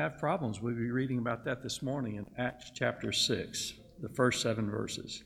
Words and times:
have 0.00 0.18
problems. 0.18 0.62
We'll 0.62 0.74
be 0.74 0.90
reading 0.90 1.18
about 1.18 1.44
that 1.44 1.62
this 1.62 1.82
morning 1.82 2.16
in 2.16 2.24
Acts 2.38 2.70
chapter 2.74 3.12
6, 3.12 3.74
the 4.00 4.08
first 4.08 4.40
seven 4.40 4.70
verses. 4.70 5.24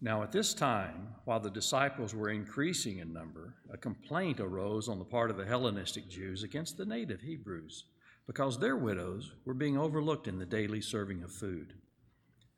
Now, 0.00 0.22
at 0.22 0.30
this 0.30 0.54
time, 0.54 1.08
while 1.24 1.40
the 1.40 1.50
disciples 1.50 2.14
were 2.14 2.30
increasing 2.30 2.98
in 2.98 3.12
number, 3.12 3.54
a 3.72 3.76
complaint 3.76 4.38
arose 4.38 4.88
on 4.88 5.00
the 5.00 5.04
part 5.04 5.32
of 5.32 5.36
the 5.36 5.44
Hellenistic 5.44 6.08
Jews 6.08 6.44
against 6.44 6.76
the 6.76 6.86
native 6.86 7.20
Hebrews, 7.20 7.86
because 8.28 8.60
their 8.60 8.76
widows 8.76 9.32
were 9.44 9.54
being 9.54 9.76
overlooked 9.76 10.28
in 10.28 10.38
the 10.38 10.46
daily 10.46 10.80
serving 10.80 11.24
of 11.24 11.32
food. 11.32 11.72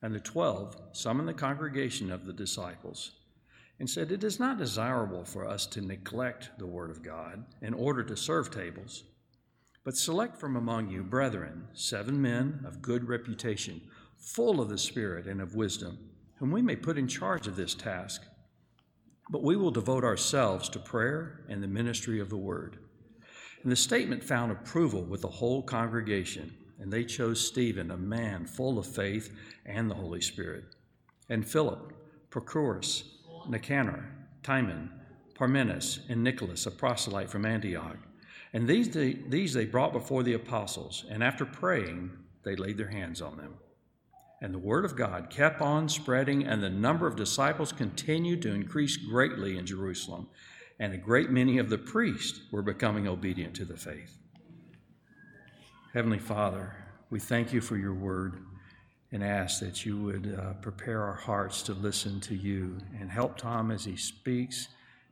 And 0.03 0.15
the 0.15 0.21
twelve 0.21 0.77
summoned 0.93 1.29
the 1.29 1.35
congregation 1.35 2.13
of 2.13 2.27
the 2.27 2.33
disciples 2.35 3.13
and 3.81 3.89
said, 3.89 4.13
It 4.13 4.23
is 4.23 4.39
not 4.39 4.59
desirable 4.59 5.25
for 5.25 5.49
us 5.49 5.65
to 5.69 5.81
neglect 5.81 6.51
the 6.59 6.67
Word 6.67 6.91
of 6.91 7.03
God 7.03 7.47
in 7.63 7.73
order 7.73 8.05
to 8.05 8.19
serve 8.19 8.51
tables, 8.51 9.05
but 9.89 9.97
select 9.97 10.37
from 10.37 10.55
among 10.55 10.91
you, 10.91 11.03
brethren, 11.03 11.67
seven 11.73 12.21
men 12.21 12.63
of 12.67 12.83
good 12.83 13.09
reputation, 13.09 13.81
full 14.19 14.61
of 14.61 14.69
the 14.69 14.77
Spirit 14.77 15.27
and 15.27 15.41
of 15.41 15.55
wisdom, 15.55 15.97
whom 16.35 16.51
we 16.51 16.61
may 16.61 16.77
put 16.77 16.99
in 16.99 17.09
charge 17.09 17.47
of 17.47 17.57
this 17.57 17.75
task. 17.75 18.21
But 19.31 19.43
we 19.43 19.57
will 19.57 19.71
devote 19.71 20.05
ourselves 20.05 20.69
to 20.69 20.79
prayer 20.79 21.47
and 21.49 21.63
the 21.63 21.69
ministry 21.69 22.21
of 22.21 22.29
the 22.29 22.37
Word. 22.37 22.77
And 23.63 23.73
the 23.73 23.77
statement 23.77 24.23
found 24.23 24.53
approval 24.53 25.05
with 25.05 25.23
the 25.23 25.29
whole 25.29 25.63
congregation, 25.63 26.55
and 26.79 26.93
they 26.93 27.05
chose 27.05 27.41
Stephen, 27.41 27.91
a 27.91 27.97
man 27.97 28.45
full 28.45 28.79
of 28.79 28.87
faith 28.87 29.35
and 29.65 29.91
the 29.91 29.95
Holy 29.95 30.21
Spirit, 30.21 30.65
and 31.31 31.49
Philip, 31.49 31.95
Prochorus, 32.29 33.05
Nicanor, 33.49 34.05
Timon, 34.43 34.91
Parmenas, 35.35 36.01
and 36.11 36.23
Nicholas, 36.23 36.67
a 36.67 36.71
proselyte 36.71 37.31
from 37.31 37.47
Antioch. 37.47 37.97
And 38.53 38.67
these 38.67 38.91
they, 38.91 39.15
these 39.15 39.53
they 39.53 39.67
brought 39.67 39.93
before 39.93 40.23
the 40.23 40.35
apostles, 40.35 41.05
and 41.11 41.23
after 41.23 41.45
praying, 41.45 42.11
they 42.45 42.57
laid 42.57 42.79
their 42.79 42.89
hands 42.89 43.21
on 43.21 43.37
them. 43.37 43.55
And 44.41 44.55
the 44.55 44.59
word 44.59 44.85
of 44.85 44.97
God 44.97 45.31
kept 45.31 45.61
on 45.61 45.89
spreading, 45.89 46.47
and 46.47 46.63
the 46.63 46.71
number 46.71 47.07
of 47.07 47.17
disciples 47.17 47.73
continued 47.73 48.41
to 48.43 48.55
increase 48.55 48.97
greatly 48.97 49.59
in 49.59 49.67
Jerusalem, 49.67 50.29
and 50.79 50.95
a 50.95 50.99
great 50.99 51.31
many 51.31 51.59
of 51.59 51.69
the 51.69 51.79
priests 51.79 52.41
were 52.53 52.63
becoming 52.63 53.09
obedient 53.09 53.55
to 53.57 53.65
the 53.65 53.77
faith. 53.77 54.17
Heavenly 55.93 56.21
Father, 56.21 56.77
we 57.11 57.19
thank 57.19 57.53
you 57.53 57.61
for 57.61 57.77
your 57.77 57.95
word 57.95 58.45
and 59.11 59.25
ask 59.25 59.61
that 59.61 59.85
you 59.85 60.01
would 60.03 60.39
uh, 60.39 60.53
prepare 60.55 61.03
our 61.03 61.15
hearts 61.15 61.63
to 61.63 61.73
listen 61.73 62.21
to 62.21 62.35
you 62.35 62.79
and 63.01 63.11
help 63.11 63.37
Tom 63.37 63.71
as 63.71 63.85
he 63.85 63.97
speaks 63.97 64.69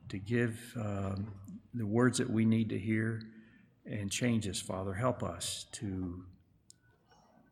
to 0.09 0.19
give 0.19 0.73
um, 0.77 1.27
the 1.77 1.85
words 1.85 2.17
that 2.17 2.29
we 2.29 2.45
need 2.45 2.69
to 2.69 2.77
hear 2.77 3.21
and 3.85 4.11
change 4.11 4.47
us, 4.47 4.59
Father. 4.59 4.93
Help 4.93 5.23
us 5.23 5.65
to 5.73 6.23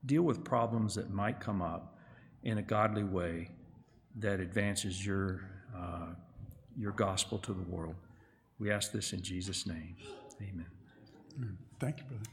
deal 0.06 0.24
with 0.24 0.44
problems 0.44 0.96
that 0.96 1.10
might 1.10 1.40
come 1.40 1.62
up 1.62 1.98
in 2.44 2.58
a 2.58 2.62
godly 2.62 3.04
way 3.04 3.50
that 4.18 4.40
advances 4.40 5.06
your, 5.06 5.42
uh, 5.76 6.08
your 6.78 6.92
gospel 6.92 7.38
to 7.40 7.54
the 7.54 7.64
world. 7.64 7.96
We 8.60 8.72
ask 8.72 8.92
this 8.92 9.14
in 9.14 9.22
Jesus' 9.22 9.66
name. 9.66 9.96
Amen. 10.42 10.68
Thank 11.80 12.00
you, 12.00 12.06
brother. 12.06 12.26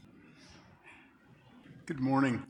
Good 1.85 1.99
morning. 1.99 2.43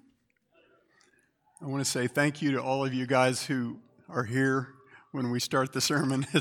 I 1.61 1.65
want 1.65 1.83
to 1.83 1.89
say 1.89 2.07
thank 2.07 2.41
you 2.41 2.51
to 2.51 2.61
all 2.61 2.85
of 2.85 2.93
you 2.93 3.07
guys 3.07 3.45
who 3.45 3.77
are 4.09 4.25
here 4.25 4.69
when 5.11 5.31
we 5.31 5.39
start 5.39 5.73
the 5.73 5.81
sermon. 5.81 6.27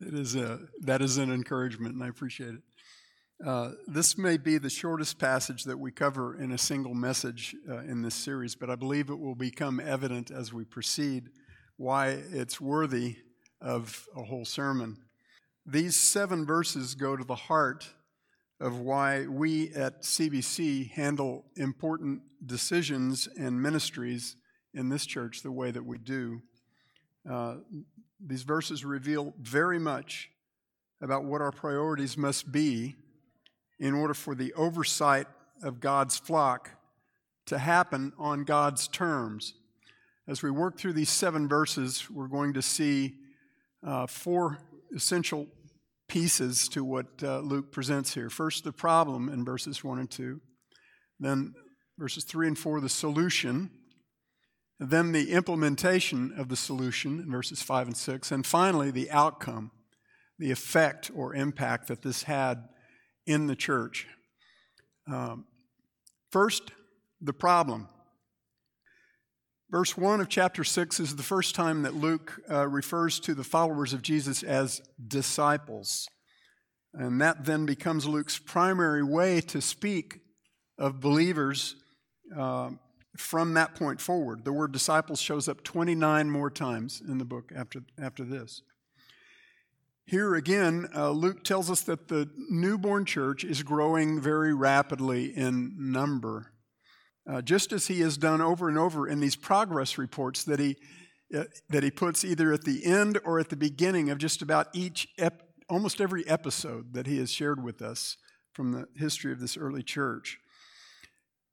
It's, 0.00 0.34
a, 0.34 0.60
that 0.82 1.00
is 1.00 1.16
an 1.16 1.32
encouragement, 1.32 1.94
and 1.94 2.04
I 2.04 2.08
appreciate 2.08 2.54
it. 2.54 2.62
Uh, 3.46 3.72
this 3.86 4.16
may 4.16 4.36
be 4.36 4.58
the 4.58 4.70
shortest 4.70 5.18
passage 5.18 5.64
that 5.64 5.78
we 5.78 5.90
cover 5.90 6.38
in 6.38 6.52
a 6.52 6.58
single 6.58 6.94
message 6.94 7.54
uh, 7.68 7.78
in 7.78 8.02
this 8.02 8.14
series, 8.14 8.54
but 8.54 8.70
I 8.70 8.76
believe 8.76 9.10
it 9.10 9.18
will 9.18 9.34
become 9.34 9.80
evident 9.80 10.30
as 10.30 10.52
we 10.52 10.64
proceed 10.64 11.30
why 11.76 12.08
it's 12.30 12.60
worthy 12.60 13.16
of 13.60 14.06
a 14.16 14.22
whole 14.22 14.44
sermon. 14.44 14.96
These 15.64 15.96
seven 15.96 16.46
verses 16.46 16.94
go 16.94 17.16
to 17.16 17.24
the 17.24 17.34
heart 17.34 17.88
of 18.60 18.80
why 18.80 19.26
we 19.26 19.70
at 19.74 20.02
CBC 20.02 20.90
handle 20.92 21.46
important 21.56 22.22
decisions 22.44 23.28
and 23.38 23.60
ministries 23.60 24.36
in 24.72 24.88
this 24.88 25.04
church 25.04 25.42
the 25.42 25.52
way 25.52 25.70
that 25.70 25.84
we 25.84 25.98
do. 25.98 26.40
Uh, 27.30 27.56
these 28.24 28.42
verses 28.42 28.84
reveal 28.84 29.34
very 29.40 29.78
much 29.78 30.30
about 31.00 31.24
what 31.24 31.42
our 31.42 31.52
priorities 31.52 32.16
must 32.16 32.50
be 32.50 32.94
in 33.78 33.92
order 33.94 34.14
for 34.14 34.34
the 34.34 34.52
oversight 34.54 35.26
of 35.62 35.80
God's 35.80 36.16
flock 36.16 36.70
to 37.46 37.58
happen 37.58 38.12
on 38.18 38.44
God's 38.44 38.88
terms. 38.88 39.54
As 40.26 40.42
we 40.42 40.50
work 40.50 40.78
through 40.78 40.94
these 40.94 41.10
seven 41.10 41.48
verses, 41.48 42.10
we're 42.10 42.26
going 42.26 42.54
to 42.54 42.62
see 42.62 43.14
uh, 43.86 44.06
four 44.06 44.58
essential 44.94 45.46
pieces 46.08 46.68
to 46.68 46.84
what 46.84 47.06
uh, 47.22 47.40
Luke 47.40 47.70
presents 47.70 48.14
here. 48.14 48.30
First, 48.30 48.64
the 48.64 48.72
problem 48.72 49.28
in 49.28 49.44
verses 49.44 49.84
1 49.84 49.98
and 49.98 50.10
2. 50.10 50.40
Then, 51.20 51.54
verses 51.98 52.24
3 52.24 52.48
and 52.48 52.58
4, 52.58 52.80
the 52.80 52.88
solution. 52.88 53.70
Then, 54.78 55.12
the 55.12 55.32
implementation 55.32 56.34
of 56.36 56.48
the 56.48 56.56
solution 56.56 57.20
in 57.20 57.30
verses 57.30 57.62
5 57.62 57.86
and 57.88 57.96
6. 57.96 58.30
And 58.30 58.46
finally, 58.46 58.90
the 58.90 59.10
outcome, 59.10 59.70
the 60.38 60.50
effect 60.50 61.10
or 61.14 61.34
impact 61.34 61.88
that 61.88 62.02
this 62.02 62.24
had 62.24 62.68
in 63.26 63.46
the 63.46 63.56
church. 63.56 64.06
Um, 65.10 65.46
first, 66.30 66.72
the 67.20 67.32
problem. 67.32 67.88
Verse 69.70 69.96
1 69.96 70.20
of 70.20 70.28
chapter 70.28 70.62
6 70.62 71.00
is 71.00 71.16
the 71.16 71.22
first 71.22 71.54
time 71.54 71.82
that 71.82 71.94
Luke 71.94 72.40
uh, 72.50 72.68
refers 72.68 73.18
to 73.20 73.34
the 73.34 73.44
followers 73.44 73.92
of 73.92 74.02
Jesus 74.02 74.42
as 74.42 74.80
disciples. 75.08 76.06
And 76.94 77.20
that 77.20 77.44
then 77.44 77.66
becomes 77.66 78.06
Luke's 78.06 78.38
primary 78.38 79.02
way 79.02 79.40
to 79.40 79.60
speak 79.60 80.20
of 80.78 81.00
believers 81.00 81.74
uh, 82.36 82.70
from 83.18 83.54
that 83.54 83.74
point 83.74 84.00
forward. 84.00 84.44
The 84.44 84.52
word 84.52 84.72
disciples 84.72 85.20
shows 85.20 85.48
up 85.48 85.62
29 85.64 86.30
more 86.30 86.50
times 86.50 87.02
in 87.06 87.18
the 87.18 87.24
book 87.24 87.52
after, 87.54 87.82
after 87.98 88.24
this. 88.24 88.62
Here 90.06 90.34
again, 90.34 90.88
uh, 90.94 91.10
Luke 91.10 91.42
tells 91.42 91.70
us 91.70 91.82
that 91.82 92.08
the 92.08 92.30
newborn 92.48 93.04
church 93.04 93.42
is 93.42 93.62
growing 93.62 94.20
very 94.20 94.54
rapidly 94.54 95.36
in 95.36 95.74
number 95.76 96.52
uh, 97.28 97.42
just 97.42 97.72
as 97.72 97.88
he 97.88 98.00
has 98.00 98.16
done 98.16 98.40
over 98.40 98.68
and 98.68 98.78
over 98.78 99.08
in 99.08 99.20
these 99.20 99.36
progress 99.36 99.98
reports 99.98 100.44
that 100.44 100.60
he, 100.60 100.76
uh, 101.34 101.44
that 101.68 101.82
he 101.82 101.90
puts 101.90 102.24
either 102.24 102.52
at 102.52 102.64
the 102.64 102.84
end 102.84 103.18
or 103.24 103.40
at 103.40 103.48
the 103.48 103.56
beginning 103.56 104.10
of 104.10 104.18
just 104.18 104.42
about 104.42 104.68
each, 104.72 105.08
ep- 105.18 105.42
almost 105.68 106.00
every 106.00 106.26
episode 106.28 106.92
that 106.94 107.06
he 107.06 107.18
has 107.18 107.30
shared 107.30 107.62
with 107.62 107.82
us 107.82 108.16
from 108.52 108.72
the 108.72 108.86
history 108.96 109.32
of 109.32 109.40
this 109.40 109.56
early 109.56 109.82
church. 109.82 110.38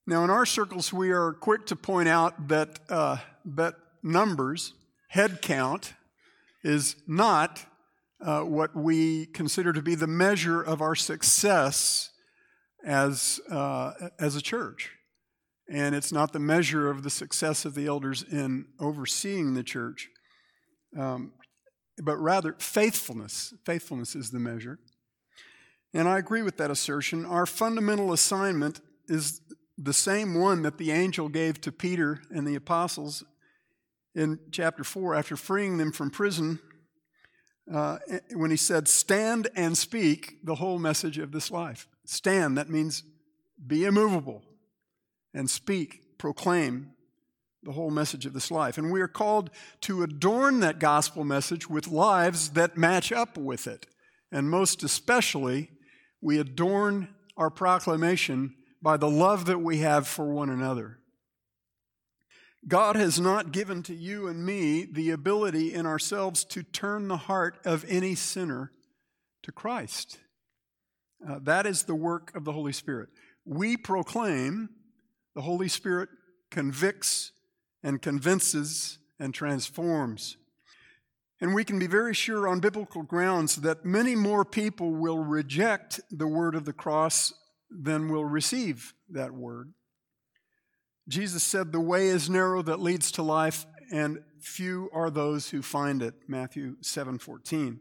Now, 0.05 0.23
in 0.23 0.29
our 0.29 0.45
circles, 0.45 0.91
we 0.91 1.11
are 1.11 1.33
quick 1.33 1.65
to 1.67 1.75
point 1.75 2.09
out 2.09 2.47
that, 2.49 2.79
uh, 2.89 3.17
that 3.45 3.75
numbers, 4.01 4.73
head 5.07 5.41
count, 5.41 5.93
is 6.63 6.95
not 7.07 7.65
uh, 8.21 8.41
what 8.41 8.75
we 8.75 9.27
consider 9.27 9.73
to 9.73 9.81
be 9.81 9.95
the 9.95 10.07
measure 10.07 10.61
of 10.61 10.81
our 10.81 10.95
success 10.95 12.09
as, 12.85 13.39
uh, 13.49 13.93
as 14.19 14.35
a 14.35 14.41
church 14.41 14.91
and 15.69 15.95
it's 15.95 16.11
not 16.11 16.33
the 16.33 16.39
measure 16.39 16.89
of 16.89 17.03
the 17.03 17.09
success 17.09 17.65
of 17.65 17.75
the 17.75 17.87
elders 17.87 18.23
in 18.23 18.65
overseeing 18.79 19.53
the 19.53 19.63
church, 19.63 20.09
um, 20.97 21.33
but 22.01 22.17
rather 22.17 22.55
faithfulness. 22.59 23.53
Faithfulness 23.65 24.15
is 24.15 24.31
the 24.31 24.39
measure. 24.39 24.79
And 25.93 26.07
I 26.07 26.17
agree 26.17 26.41
with 26.41 26.57
that 26.57 26.71
assertion. 26.71 27.25
Our 27.25 27.45
fundamental 27.45 28.11
assignment 28.11 28.81
is 29.07 29.41
the 29.77 29.93
same 29.93 30.35
one 30.35 30.61
that 30.61 30.77
the 30.77 30.91
angel 30.91 31.29
gave 31.29 31.59
to 31.61 31.71
Peter 31.71 32.21
and 32.29 32.47
the 32.47 32.55
apostles 32.55 33.23
in 34.15 34.39
chapter 34.51 34.83
4 34.83 35.15
after 35.15 35.35
freeing 35.35 35.77
them 35.77 35.91
from 35.91 36.09
prison 36.09 36.59
uh, 37.71 37.97
when 38.33 38.51
he 38.51 38.57
said, 38.57 38.87
Stand 38.87 39.47
and 39.55 39.77
speak 39.77 40.37
the 40.43 40.55
whole 40.55 40.79
message 40.79 41.17
of 41.17 41.31
this 41.31 41.49
life. 41.49 41.87
Stand, 42.05 42.57
that 42.57 42.69
means 42.69 43.03
be 43.65 43.85
immovable 43.85 44.43
and 45.33 45.49
speak, 45.49 46.17
proclaim 46.17 46.91
the 47.63 47.71
whole 47.71 47.91
message 47.91 48.25
of 48.25 48.33
this 48.33 48.51
life. 48.51 48.77
And 48.77 48.91
we 48.91 49.01
are 49.01 49.07
called 49.07 49.49
to 49.81 50.03
adorn 50.03 50.59
that 50.59 50.79
gospel 50.79 51.23
message 51.23 51.69
with 51.69 51.87
lives 51.87 52.51
that 52.51 52.77
match 52.77 53.11
up 53.11 53.37
with 53.37 53.67
it. 53.67 53.87
And 54.31 54.49
most 54.49 54.83
especially, 54.83 55.69
we 56.21 56.39
adorn 56.39 57.09
our 57.37 57.49
proclamation 57.49 58.55
by 58.83 58.97
the 58.97 59.09
love 59.09 59.45
that 59.45 59.59
we 59.59 59.77
have 59.77 60.05
for 60.05 60.25
one 60.25 60.49
another. 60.49 60.99
God 62.67 62.97
has 62.97 63.19
not 63.19 63.53
given 63.53 63.81
to 63.83 63.95
you 63.95 64.27
and 64.27 64.45
me 64.45 64.85
the 64.85 65.11
ability 65.11 65.73
in 65.73 65.85
ourselves 65.85 66.43
to 66.45 66.63
turn 66.63 67.07
the 67.07 67.17
heart 67.17 67.57
of 67.65 67.85
any 67.87 68.13
sinner 68.13 68.71
to 69.43 69.51
Christ. 69.53 70.19
Uh, 71.27 71.39
that 71.43 71.65
is 71.65 71.83
the 71.83 71.95
work 71.95 72.35
of 72.35 72.43
the 72.43 72.51
Holy 72.51 72.73
Spirit. 72.73 73.09
we 73.45 73.77
proclaim, 73.77 74.69
the 75.35 75.41
Holy 75.41 75.67
Spirit 75.69 76.09
convicts 76.51 77.31
and 77.81 78.01
convinces 78.01 78.99
and 79.19 79.33
transforms. 79.33 80.37
And 81.41 81.53
we 81.53 81.63
can 81.63 81.79
be 81.79 81.87
very 81.87 82.13
sure 82.13 82.47
on 82.47 82.59
biblical 82.59 83.03
grounds 83.03 83.57
that 83.57 83.83
many 83.83 84.15
more 84.15 84.45
people 84.45 84.91
will 84.91 85.19
reject 85.19 85.99
the 86.11 86.27
word 86.27 86.55
of 86.55 86.65
the 86.65 86.73
cross 86.73 87.33
than 87.73 88.09
will 88.09 88.25
receive 88.25 88.93
that 89.09 89.33
word. 89.33 89.73
Jesus 91.07 91.43
said, 91.43 91.71
The 91.71 91.79
way 91.79 92.07
is 92.07 92.29
narrow 92.29 92.61
that 92.61 92.79
leads 92.79 93.11
to 93.13 93.23
life, 93.23 93.65
and 93.91 94.19
few 94.39 94.89
are 94.93 95.09
those 95.09 95.49
who 95.49 95.61
find 95.61 96.01
it. 96.01 96.13
Matthew 96.27 96.77
7 96.81 97.19
14. 97.19 97.79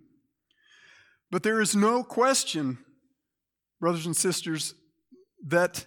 But 1.30 1.42
there 1.42 1.60
is 1.60 1.74
no 1.74 2.02
question, 2.02 2.78
brothers 3.80 4.06
and 4.06 4.16
sisters, 4.16 4.74
that 5.46 5.86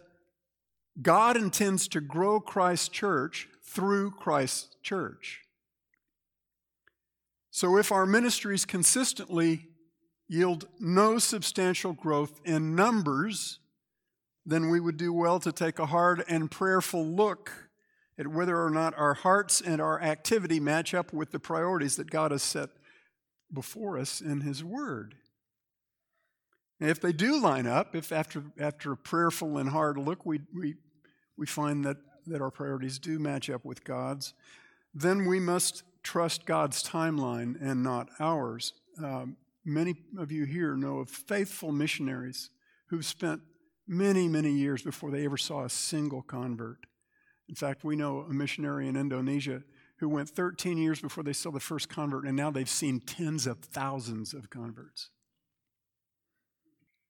God 1.02 1.38
intends 1.38 1.88
to 1.90 2.02
grow 2.02 2.40
Christ's 2.40 2.90
church 2.90 3.48
through 3.64 4.12
Christ's 4.12 4.76
church. 4.82 5.42
So 7.52 7.78
if 7.78 7.92
our 7.92 8.06
ministries 8.06 8.66
consistently 8.66 9.68
yield 10.28 10.68
no 10.80 11.20
substantial 11.20 11.94
growth 11.94 12.42
in 12.44 12.76
numbers, 12.76 13.60
then 14.46 14.70
we 14.70 14.80
would 14.80 14.98
do 14.98 15.12
well 15.12 15.40
to 15.40 15.52
take 15.52 15.80
a 15.80 15.88
hard 15.88 16.24
and 16.28 16.52
prayerful 16.52 17.06
look 17.06 17.70
at 18.18 18.28
whether 18.28 18.62
or 18.62 18.70
not 18.70 18.98
our 18.98 19.14
hearts 19.14 19.60
and 19.60 19.82
our 19.82 20.02
activity 20.02 20.60
match 20.60 20.94
up 20.94 21.12
with 21.12 21.32
the 21.32 21.40
priorities 21.40 21.96
that 21.98 22.10
God 22.10 22.32
has 22.32 22.44
set 22.44 22.70
before 23.52 23.98
us 23.98 24.22
in 24.22 24.42
His 24.42 24.64
Word. 24.64 25.16
And 26.80 26.90
if 26.90 27.00
they 27.00 27.14
do 27.14 27.40
line 27.40 27.68
up, 27.68 27.96
if 27.96 28.12
after, 28.12 28.44
after 28.60 28.92
a 28.92 28.98
prayerful 28.98 29.58
and 29.58 29.70
hard 29.70 29.98
look 29.98 30.26
we, 30.26 30.42
we, 30.54 30.76
we 31.38 31.46
find 31.46 31.84
that, 31.86 31.98
that 32.28 32.42
our 32.42 32.52
priorities 32.52 33.00
do 33.00 33.18
match 33.18 33.50
up 33.50 33.66
with 33.66 33.84
God's, 33.84 34.34
then 34.94 35.26
we 35.26 35.40
must 35.40 35.84
trust 36.04 36.46
God's 36.46 36.84
timeline 36.84 37.56
and 37.62 37.84
not 37.84 38.10
ours. 38.20 38.74
Um, 39.04 39.38
many 39.66 39.96
of 40.18 40.32
you 40.32 40.46
here 40.46 40.76
know 40.76 41.00
of 41.00 41.10
faithful 41.10 41.72
missionaries 41.72 42.50
who've 42.88 43.06
spent 43.06 43.42
many, 43.88 44.28
many 44.28 44.52
years 44.52 44.82
before 44.82 45.12
they 45.12 45.26
ever 45.26 45.38
saw 45.38 45.64
a 45.64 45.70
single 45.70 46.22
convert. 46.22 46.86
In 47.48 47.56
fact, 47.56 47.84
we 47.84 47.96
know 47.96 48.20
a 48.20 48.34
missionary 48.34 48.88
in 48.88 48.96
Indonesia 48.96 49.62
who 50.00 50.10
went 50.10 50.30
13 50.30 50.78
years 50.78 51.00
before 51.00 51.24
they 51.24 51.34
saw 51.34 51.52
the 51.52 51.60
first 51.60 51.90
convert, 51.90 52.26
and 52.26 52.36
now 52.36 52.52
they've 52.52 52.70
seen 52.70 53.00
tens 53.00 53.48
of 53.48 53.60
thousands 53.60 54.34
of 54.34 54.50
converts. 54.50 55.10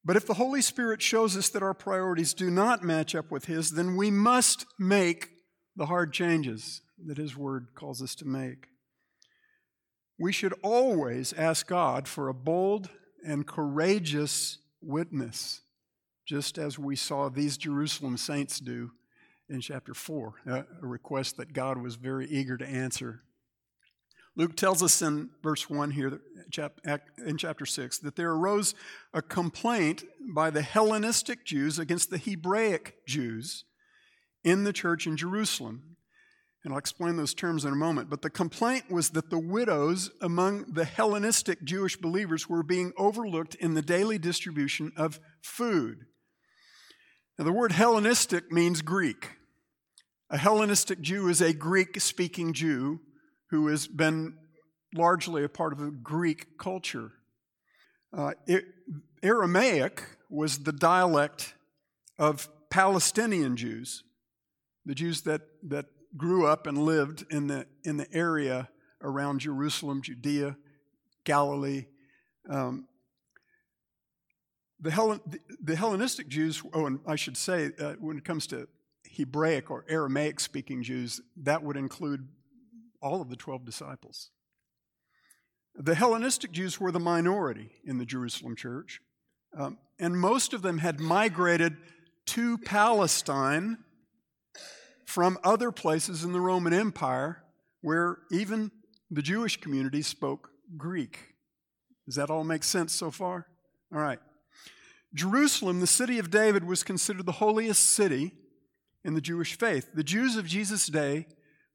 But 0.03 0.15
if 0.15 0.27
the 0.27 0.35
Holy 0.35 0.61
Spirit 0.61 1.01
shows 1.01 1.35
us 1.35 1.49
that 1.49 1.63
our 1.63 1.73
priorities 1.73 2.35
do 2.35 2.51
not 2.51 2.83
match 2.83 3.15
up 3.15 3.31
with 3.31 3.45
His, 3.45 3.71
then 3.71 3.95
we 3.95 4.11
must 4.11 4.67
make 4.77 5.29
the 5.75 5.87
hard 5.87 6.13
changes 6.13 6.81
that 7.07 7.17
His 7.17 7.35
Word 7.35 7.69
calls 7.73 8.03
us 8.03 8.13
to 8.15 8.25
make. 8.25 8.67
We 10.19 10.31
should 10.31 10.53
always 10.61 11.33
ask 11.33 11.67
God 11.67 12.07
for 12.07 12.29
a 12.29 12.33
bold 12.33 12.89
and 13.25 13.47
courageous 13.47 14.59
witness 14.79 15.61
just 16.25 16.57
as 16.57 16.79
we 16.79 16.95
saw 16.95 17.29
these 17.29 17.57
Jerusalem 17.57 18.17
saints 18.17 18.59
do 18.59 18.91
in 19.47 19.61
chapter 19.61 19.93
4, 19.93 20.33
uh, 20.49 20.63
a 20.81 20.87
request 20.87 21.37
that 21.37 21.53
God 21.53 21.77
was 21.77 21.95
very 21.95 22.27
eager 22.27 22.57
to 22.57 22.65
answer. 22.65 23.21
Luke 24.35 24.57
tells 24.57 24.83
us 24.83 25.01
in 25.01 25.29
verse 25.41 25.69
1 25.69 25.91
here, 25.91 26.19
in 27.25 27.37
chapter 27.37 27.65
6, 27.65 27.99
that 27.99 28.15
there 28.15 28.31
arose 28.31 28.75
a 29.13 29.21
complaint 29.21 30.03
by 30.33 30.49
the 30.49 30.61
Hellenistic 30.61 31.45
Jews 31.45 31.79
against 31.79 32.09
the 32.09 32.17
Hebraic 32.17 32.95
Jews 33.07 33.63
in 34.43 34.63
the 34.65 34.73
church 34.73 35.07
in 35.07 35.15
Jerusalem. 35.15 35.95
And 36.63 36.73
I'll 36.73 36.79
explain 36.79 37.15
those 37.15 37.35
terms 37.35 37.63
in 37.63 37.71
a 37.71 37.77
moment. 37.77 38.09
But 38.09 38.23
the 38.23 38.29
complaint 38.29 38.91
was 38.91 39.11
that 39.11 39.29
the 39.29 39.39
widows 39.39 40.09
among 40.19 40.73
the 40.73 40.85
Hellenistic 40.85 41.63
Jewish 41.63 41.95
believers 41.95 42.49
were 42.49 42.63
being 42.63 42.91
overlooked 42.97 43.55
in 43.55 43.75
the 43.75 43.83
daily 43.83 44.17
distribution 44.17 44.91
of 44.97 45.19
food. 45.41 46.07
Now, 47.37 47.43
the 47.43 47.51
word 47.51 47.73
Hellenistic 47.73 48.49
means 48.49 48.81
Greek. 48.81 49.31
A 50.29 50.37
Hellenistic 50.37 51.01
Jew 51.01 51.27
is 51.27 51.41
a 51.41 51.53
Greek 51.53 51.99
speaking 51.99 52.53
Jew 52.53 53.01
who 53.49 53.67
has 53.67 53.87
been 53.87 54.37
largely 54.93 55.43
a 55.43 55.49
part 55.49 55.73
of 55.73 55.79
the 55.79 55.91
Greek 55.91 56.57
culture. 56.57 57.11
Uh, 58.15 58.31
it, 58.47 58.63
Aramaic 59.21 60.03
was 60.29 60.59
the 60.59 60.71
dialect 60.71 61.55
of 62.17 62.47
Palestinian 62.69 63.57
Jews, 63.57 64.03
the 64.85 64.95
Jews 64.95 65.23
that, 65.23 65.41
that 65.63 65.87
grew 66.15 66.47
up 66.47 66.65
and 66.67 66.77
lived 66.77 67.25
in 67.29 67.47
the, 67.47 67.67
in 67.83 67.97
the 67.97 68.07
area 68.13 68.69
around 69.01 69.39
Jerusalem, 69.39 70.01
Judea, 70.01 70.55
Galilee, 71.25 71.87
um, 72.49 72.87
the, 74.85 74.91
Hellen, 74.91 75.19
the, 75.61 75.75
Hellenistic 75.75 76.27
Jews, 76.27 76.61
oh, 76.71 76.85
and 76.85 76.99
I 77.07 77.15
should 77.15 77.37
say, 77.37 77.71
uh, 77.79 77.93
when 77.99 78.17
it 78.17 78.23
comes 78.23 78.45
to 78.47 78.67
Hebraic 79.17 79.71
or 79.71 79.83
Aramaic 79.89 80.39
speaking 80.39 80.83
Jews, 80.83 81.21
that 81.37 81.63
would 81.63 81.75
include 81.75 82.27
all 83.01 83.19
of 83.19 83.29
the 83.29 83.35
12 83.35 83.65
disciples. 83.65 84.29
The 85.75 85.95
Hellenistic 85.95 86.51
Jews 86.51 86.79
were 86.79 86.91
the 86.91 86.99
minority 86.99 87.71
in 87.83 87.97
the 87.97 88.05
Jerusalem 88.05 88.55
church, 88.55 89.01
um, 89.57 89.79
and 89.97 90.19
most 90.19 90.53
of 90.53 90.61
them 90.61 90.77
had 90.77 90.99
migrated 90.99 91.75
to 92.27 92.59
Palestine 92.59 93.79
from 95.07 95.39
other 95.43 95.71
places 95.71 96.23
in 96.23 96.31
the 96.31 96.39
Roman 96.39 96.73
Empire 96.73 97.43
where 97.81 98.19
even 98.31 98.69
the 99.09 99.23
Jewish 99.23 99.59
community 99.59 100.03
spoke 100.03 100.49
Greek. 100.77 101.35
Does 102.05 102.15
that 102.15 102.29
all 102.29 102.43
make 102.43 102.63
sense 102.63 102.93
so 102.93 103.09
far? 103.09 103.47
All 103.91 103.99
right. 103.99 104.19
Jerusalem, 105.15 105.79
the 105.79 105.87
city 105.87 106.19
of 106.19 106.29
David, 106.29 106.65
was 106.65 106.83
considered 106.83 107.25
the 107.25 107.31
holiest 107.33 107.83
city 107.83 108.33
in 109.03 109.13
the 109.13 109.21
Jewish 109.21 109.57
faith. 109.57 109.91
The 109.93 110.03
Jews 110.03 110.35
of 110.35 110.45
Jesus' 110.45 110.87
day 110.87 111.25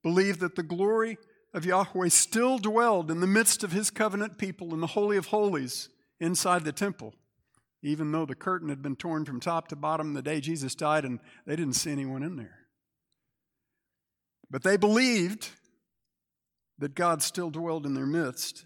believed 0.02 0.40
that 0.40 0.56
the 0.56 0.62
glory 0.62 1.16
of 1.54 1.64
Yahweh 1.64 2.08
still 2.10 2.58
dwelled 2.58 3.10
in 3.10 3.20
the 3.20 3.26
midst 3.26 3.64
of 3.64 3.72
his 3.72 3.90
covenant 3.90 4.38
people 4.38 4.74
in 4.74 4.80
the 4.80 4.88
Holy 4.88 5.16
of 5.16 5.26
Holies 5.26 5.88
inside 6.20 6.64
the 6.64 6.72
temple, 6.72 7.14
even 7.82 8.12
though 8.12 8.26
the 8.26 8.34
curtain 8.34 8.68
had 8.68 8.82
been 8.82 8.96
torn 8.96 9.24
from 9.24 9.40
top 9.40 9.68
to 9.68 9.76
bottom 9.76 10.12
the 10.12 10.22
day 10.22 10.40
Jesus 10.40 10.74
died 10.74 11.04
and 11.04 11.18
they 11.46 11.56
didn't 11.56 11.74
see 11.74 11.90
anyone 11.90 12.22
in 12.22 12.36
there. 12.36 12.58
But 14.50 14.62
they 14.62 14.76
believed 14.76 15.48
that 16.78 16.94
God 16.94 17.22
still 17.22 17.50
dwelled 17.50 17.86
in 17.86 17.94
their 17.94 18.06
midst. 18.06 18.64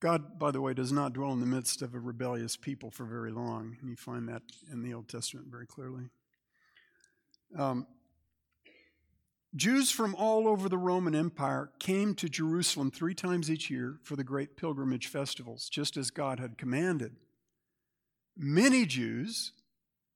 God, 0.00 0.38
by 0.38 0.50
the 0.50 0.62
way, 0.62 0.72
does 0.72 0.92
not 0.92 1.12
dwell 1.12 1.32
in 1.32 1.40
the 1.40 1.46
midst 1.46 1.82
of 1.82 1.94
a 1.94 2.00
rebellious 2.00 2.56
people 2.56 2.90
for 2.90 3.04
very 3.04 3.30
long. 3.30 3.76
And 3.80 3.90
you 3.90 3.96
find 3.96 4.28
that 4.28 4.42
in 4.72 4.82
the 4.82 4.94
Old 4.94 5.08
Testament 5.08 5.48
very 5.50 5.66
clearly. 5.66 6.04
Um, 7.56 7.86
Jews 9.54 9.90
from 9.90 10.14
all 10.14 10.48
over 10.48 10.68
the 10.68 10.78
Roman 10.78 11.14
Empire 11.14 11.70
came 11.78 12.14
to 12.14 12.28
Jerusalem 12.28 12.90
three 12.90 13.14
times 13.14 13.50
each 13.50 13.68
year 13.68 13.98
for 14.02 14.16
the 14.16 14.24
great 14.24 14.56
pilgrimage 14.56 15.08
festivals, 15.08 15.68
just 15.68 15.96
as 15.96 16.10
God 16.10 16.40
had 16.40 16.56
commanded. 16.56 17.16
Many 18.36 18.86
Jews 18.86 19.52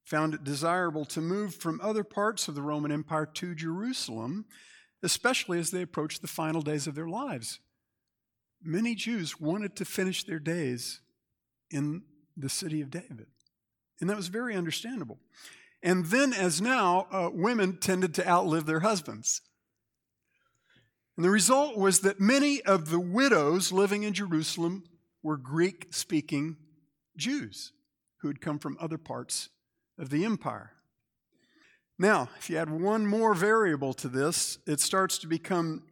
found 0.05 0.33
it 0.33 0.45
desirable 0.45 1.05
to 1.07 1.21
move 1.21 1.55
from 1.55 1.81
other 1.83 2.05
parts 2.05 2.49
of 2.49 2.55
the 2.55 2.63
Roman 2.63 2.93
Empire 2.93 3.27
to 3.27 3.55
Jerusalem, 3.55 4.47
especially 5.03 5.59
as 5.59 5.73
they 5.73 5.83
approached 5.83 6.23
the 6.23 6.29
final 6.29 6.63
days 6.63 6.87
of 6.87 6.95
their 6.95 7.09
lives 7.09 7.59
many 8.65 8.95
Jews 8.95 9.41
wanted 9.41 9.77
to 9.77 9.85
finish 9.85 10.25
their 10.25 10.39
days 10.39 11.01
in 11.71 12.03
the 12.37 12.49
city 12.49 12.81
of 12.81 12.91
David. 12.91 13.27
And 14.01 14.11
that 14.11 14.17
was 14.17 14.29
very 14.29 14.55
understandable. 14.55 15.19
And 15.83 16.07
then, 16.07 16.33
as 16.33 16.61
now, 16.61 17.07
uh, 17.11 17.31
women 17.33 17.77
tended 17.77 18.15
to 18.15 18.29
outlive 18.29 18.67
their 18.67 18.81
husbands. 18.81 19.43
And 21.17 21.25
the 21.25 21.31
result 21.31 21.77
was 21.77 22.01
that 22.01 22.19
many 22.19 22.61
of 22.63 22.91
the 22.91 22.99
widows 22.99 23.71
living 23.71 24.03
in 24.03 24.15
Jerusalem 24.15 24.85
were 25.23 25.37
Greek 25.37 25.89
speaking 25.91 26.57
Jews 27.17 27.73
who 28.19 28.29
had 28.29 28.41
come 28.41 28.59
from 28.59 28.77
other 28.81 28.99
parts 28.99 29.51
of 29.99 30.11
the 30.11 30.25
empire. 30.25 30.73
Now, 31.99 32.29
if 32.39 32.51
you 32.51 32.57
add 32.57 32.71
one 32.71 33.07
more 33.07 33.35
variable 33.35 33.95
to 33.95 34.09
this, 34.09 34.59
it 34.67 34.81
starts 34.81 35.19
to 35.19 35.29
become 35.29 35.85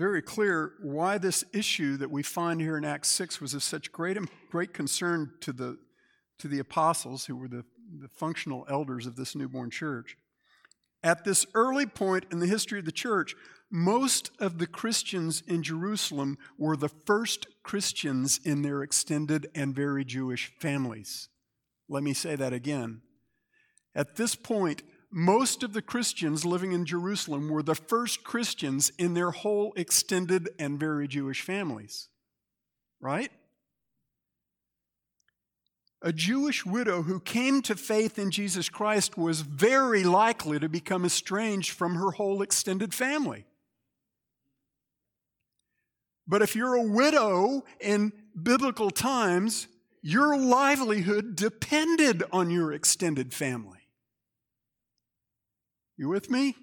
very 0.00 0.22
clear 0.22 0.72
why 0.80 1.18
this 1.18 1.44
issue 1.52 1.98
that 1.98 2.10
we 2.10 2.22
find 2.22 2.58
here 2.58 2.78
in 2.78 2.86
Acts 2.86 3.10
6 3.10 3.38
was 3.38 3.52
of 3.52 3.62
such 3.62 3.92
great, 3.92 4.16
great 4.50 4.72
concern 4.72 5.30
to 5.40 5.52
the, 5.52 5.76
to 6.38 6.48
the 6.48 6.58
apostles, 6.58 7.26
who 7.26 7.36
were 7.36 7.48
the, 7.48 7.66
the 8.00 8.08
functional 8.08 8.64
elders 8.70 9.04
of 9.04 9.16
this 9.16 9.36
newborn 9.36 9.68
church. 9.68 10.16
At 11.02 11.24
this 11.24 11.44
early 11.52 11.84
point 11.84 12.24
in 12.32 12.38
the 12.38 12.46
history 12.46 12.78
of 12.78 12.86
the 12.86 12.92
church, 12.92 13.34
most 13.70 14.30
of 14.38 14.56
the 14.56 14.66
Christians 14.66 15.42
in 15.46 15.62
Jerusalem 15.62 16.38
were 16.56 16.78
the 16.78 16.88
first 16.88 17.46
Christians 17.62 18.40
in 18.42 18.62
their 18.62 18.82
extended 18.82 19.50
and 19.54 19.74
very 19.74 20.06
Jewish 20.06 20.50
families. 20.58 21.28
Let 21.90 22.02
me 22.02 22.14
say 22.14 22.36
that 22.36 22.54
again. 22.54 23.02
At 23.94 24.16
this 24.16 24.34
point, 24.34 24.82
most 25.10 25.62
of 25.62 25.72
the 25.72 25.82
Christians 25.82 26.44
living 26.44 26.72
in 26.72 26.86
Jerusalem 26.86 27.48
were 27.48 27.62
the 27.62 27.74
first 27.74 28.22
Christians 28.22 28.92
in 28.98 29.14
their 29.14 29.32
whole 29.32 29.72
extended 29.76 30.50
and 30.58 30.78
very 30.78 31.08
Jewish 31.08 31.42
families. 31.42 32.08
Right? 33.00 33.30
A 36.02 36.12
Jewish 36.12 36.64
widow 36.64 37.02
who 37.02 37.20
came 37.20 37.60
to 37.62 37.74
faith 37.74 38.18
in 38.18 38.30
Jesus 38.30 38.68
Christ 38.68 39.18
was 39.18 39.42
very 39.42 40.04
likely 40.04 40.58
to 40.58 40.68
become 40.68 41.04
estranged 41.04 41.72
from 41.72 41.96
her 41.96 42.12
whole 42.12 42.40
extended 42.40 42.94
family. 42.94 43.44
But 46.26 46.42
if 46.42 46.54
you're 46.54 46.76
a 46.76 46.82
widow 46.82 47.64
in 47.80 48.12
biblical 48.40 48.90
times, 48.90 49.66
your 50.00 50.38
livelihood 50.38 51.34
depended 51.34 52.22
on 52.32 52.50
your 52.50 52.72
extended 52.72 53.34
family. 53.34 53.79
You 56.00 56.08
with 56.08 56.30
me? 56.30 56.56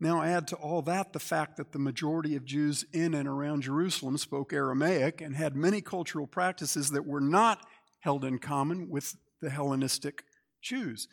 Now, 0.00 0.22
add 0.22 0.48
to 0.48 0.56
all 0.56 0.80
that 0.80 1.12
the 1.12 1.20
fact 1.20 1.58
that 1.58 1.72
the 1.72 1.78
majority 1.78 2.34
of 2.34 2.46
Jews 2.46 2.86
in 2.94 3.12
and 3.12 3.28
around 3.28 3.64
Jerusalem 3.64 4.16
spoke 4.16 4.54
Aramaic 4.54 5.20
and 5.20 5.36
had 5.36 5.54
many 5.54 5.82
cultural 5.82 6.26
practices 6.26 6.92
that 6.92 7.04
were 7.04 7.20
not 7.20 7.66
held 8.00 8.24
in 8.24 8.38
common 8.38 8.88
with 8.88 9.16
the 9.42 9.50
Hellenistic 9.50 10.24
Jews. 10.62 11.08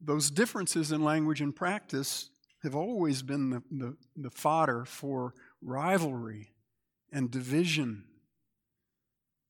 Those 0.00 0.28
differences 0.28 0.90
in 0.90 1.04
language 1.04 1.40
and 1.40 1.54
practice 1.54 2.30
have 2.64 2.74
always 2.74 3.22
been 3.22 3.50
the, 3.50 3.62
the, 3.70 3.96
the 4.16 4.30
fodder 4.32 4.84
for 4.84 5.34
rivalry 5.62 6.50
and 7.12 7.30
division. 7.30 8.02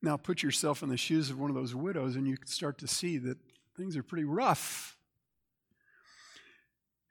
Now, 0.03 0.19
put 0.19 0.43
yourself 0.43 0.83
in 0.83 0.91
the 0.91 0.99
shoes 0.99 1.31
of 1.31 1.41
one 1.41 1.49
of 1.49 1.57
those 1.57 1.75
widows, 1.75 2.15
and 2.15 2.29
you 2.29 2.37
can 2.37 2.47
start 2.47 2.77
to 2.81 2.87
see 2.87 3.17
that 3.17 3.39
things 3.75 3.97
are 3.97 4.03
pretty 4.03 4.25
rough 4.25 4.96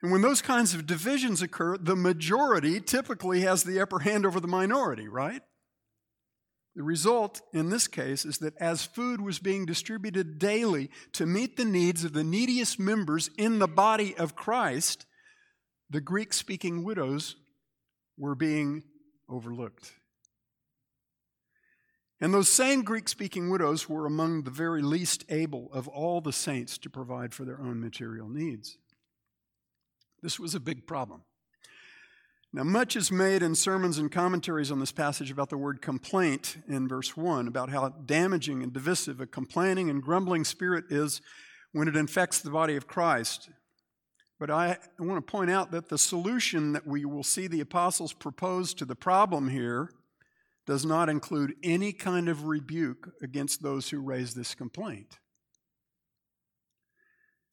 and 0.06 0.12
when 0.12 0.22
those 0.22 0.44
kinds 0.44 0.76
of 0.76 0.86
divisions 0.86 1.42
occur, 1.42 1.80
the 1.80 1.96
majority 1.96 2.80
typically 2.80 3.42
has 3.42 3.64
the 3.64 3.80
upper 3.82 3.98
hand 3.98 4.24
over 4.24 4.40
the 4.40 4.48
minority, 4.48 5.08
right? 5.08 5.42
The 6.76 6.84
result 6.84 7.42
in 7.54 7.72
this 7.72 7.88
case 7.88 8.24
is 8.24 8.38
that 8.38 8.54
as 8.60 8.86
food 8.86 9.20
was 9.20 9.40
being 9.40 9.66
distributed 9.66 10.38
daily 10.38 10.92
to 11.14 11.26
meet 11.26 11.58
the 11.58 11.66
needs 11.66 12.04
of 12.04 12.14
the 12.14 12.24
neediest 12.24 12.80
members 12.80 13.32
in 13.36 13.58
the 13.58 13.68
body 13.68 14.16
of 14.16 14.36
Christ, 14.36 15.08
the 15.90 16.02
Greek 16.02 16.34
speaking 16.34 16.84
widows 16.84 17.36
were 18.16 18.36
being 18.36 18.84
overlooked. 19.28 19.92
And 22.22 22.32
those 22.32 22.48
same 22.48 22.84
Greek 22.84 23.10
speaking 23.10 23.50
widows 23.50 23.90
were 23.90 24.06
among 24.06 24.44
the 24.44 24.52
very 24.52 24.84
least 24.84 25.26
able 25.30 25.74
of 25.74 25.88
all 25.88 26.22
the 26.22 26.32
saints 26.32 26.78
to 26.78 26.92
provide 26.92 27.34
for 27.34 27.44
their 27.44 27.60
own 27.60 27.82
material 27.82 28.30
needs. 28.30 28.78
This 30.26 30.40
was 30.40 30.56
a 30.56 30.60
big 30.60 30.88
problem. 30.88 31.22
Now, 32.52 32.64
much 32.64 32.96
is 32.96 33.12
made 33.12 33.44
in 33.44 33.54
sermons 33.54 34.00
and 34.00 34.12
commentaries 34.12 34.72
on 34.72 34.80
this 34.80 34.92
passage 34.92 35.30
about 35.30 35.52
the 35.52 35.58
word 35.58 35.84
complaint 35.84 36.58
in 36.68 36.88
verse 36.88 37.16
1, 37.16 37.48
about 37.48 37.70
how 37.70 37.90
damaging 37.90 38.64
and 38.64 38.74
divisive 38.74 39.22
a 39.22 39.28
complaining 39.28 39.88
and 39.88 40.02
grumbling 40.02 40.44
spirit 40.44 40.86
is 40.90 41.22
when 41.74 41.88
it 41.88 41.96
infects 41.96 42.40
the 42.40 42.50
body 42.50 42.76
of 42.76 42.88
Christ. 42.88 43.52
But 44.40 44.50
I 44.50 44.80
want 44.98 45.24
to 45.24 45.32
point 45.32 45.52
out 45.52 45.70
that 45.70 45.90
the 45.90 45.98
solution 46.00 46.74
that 46.74 46.88
we 46.88 47.06
will 47.06 47.22
see 47.22 47.46
the 47.46 47.62
apostles 47.62 48.12
propose 48.12 48.74
to 48.74 48.86
the 48.86 48.96
problem 48.96 49.50
here 49.50 49.92
does 50.66 50.88
not 50.88 51.08
include 51.08 51.54
any 51.62 51.94
kind 51.94 52.30
of 52.30 52.46
rebuke 52.46 53.12
against 53.22 53.62
those 53.62 53.92
who 53.92 54.00
raise 54.00 54.34
this 54.34 54.56
complaint. 54.56 55.20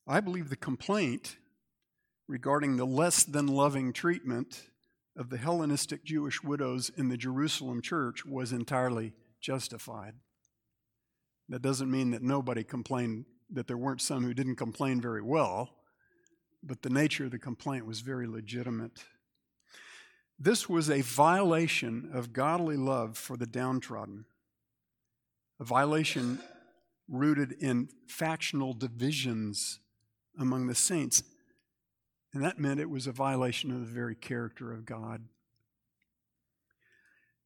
I 0.09 0.21
believe 0.21 0.49
the 0.49 0.57
complaint 0.57 1.37
regarding 2.33 2.79
the 2.79 2.87
less 2.87 3.25
than 3.25 3.47
loving 3.47 3.93
treatment 3.93 4.63
of 5.19 5.29
the 5.29 5.37
Hellenistic 5.37 6.03
Jewish 6.03 6.43
widows 6.43 6.91
in 6.97 7.11
the 7.11 7.19
Jerusalem 7.19 7.83
church 7.83 8.25
was 8.25 8.53
entirely 8.53 9.13
justified. 9.39 10.15
That 11.51 11.61
doesn't 11.61 11.91
mean 11.91 12.13
that 12.13 12.23
nobody 12.23 12.65
complained, 12.65 13.27
that 13.51 13.67
there 13.67 13.77
weren't 13.77 14.01
some 14.01 14.25
who 14.25 14.33
didn't 14.33 14.57
complain 14.57 14.99
very 14.99 15.21
well, 15.21 15.75
but 16.63 16.81
the 16.81 16.89
nature 16.89 17.27
of 17.27 17.33
the 17.33 17.39
complaint 17.39 17.85
was 17.85 18.01
very 18.01 18.27
legitimate. 18.27 19.05
This 20.39 20.71
was 20.71 20.89
a 20.89 21.03
violation 21.03 22.09
of 22.15 22.33
godly 22.33 22.79
love 22.79 23.19
for 23.19 23.37
the 23.37 23.47
downtrodden, 23.47 24.25
a 25.61 25.65
violation 25.65 26.39
rooted 27.11 27.53
in 27.61 27.91
factional 28.09 28.73
divisions 28.73 29.81
among 30.39 30.67
the 30.67 30.75
saints. 30.75 31.23
And 32.33 32.43
that 32.43 32.59
meant 32.59 32.81
it 32.81 32.91
was 32.91 33.07
a 33.07 33.13
violation 33.13 33.71
of 33.71 33.81
the 33.81 33.87
very 33.87 34.15
character 34.15 34.73
of 34.73 34.87
God. 34.87 35.23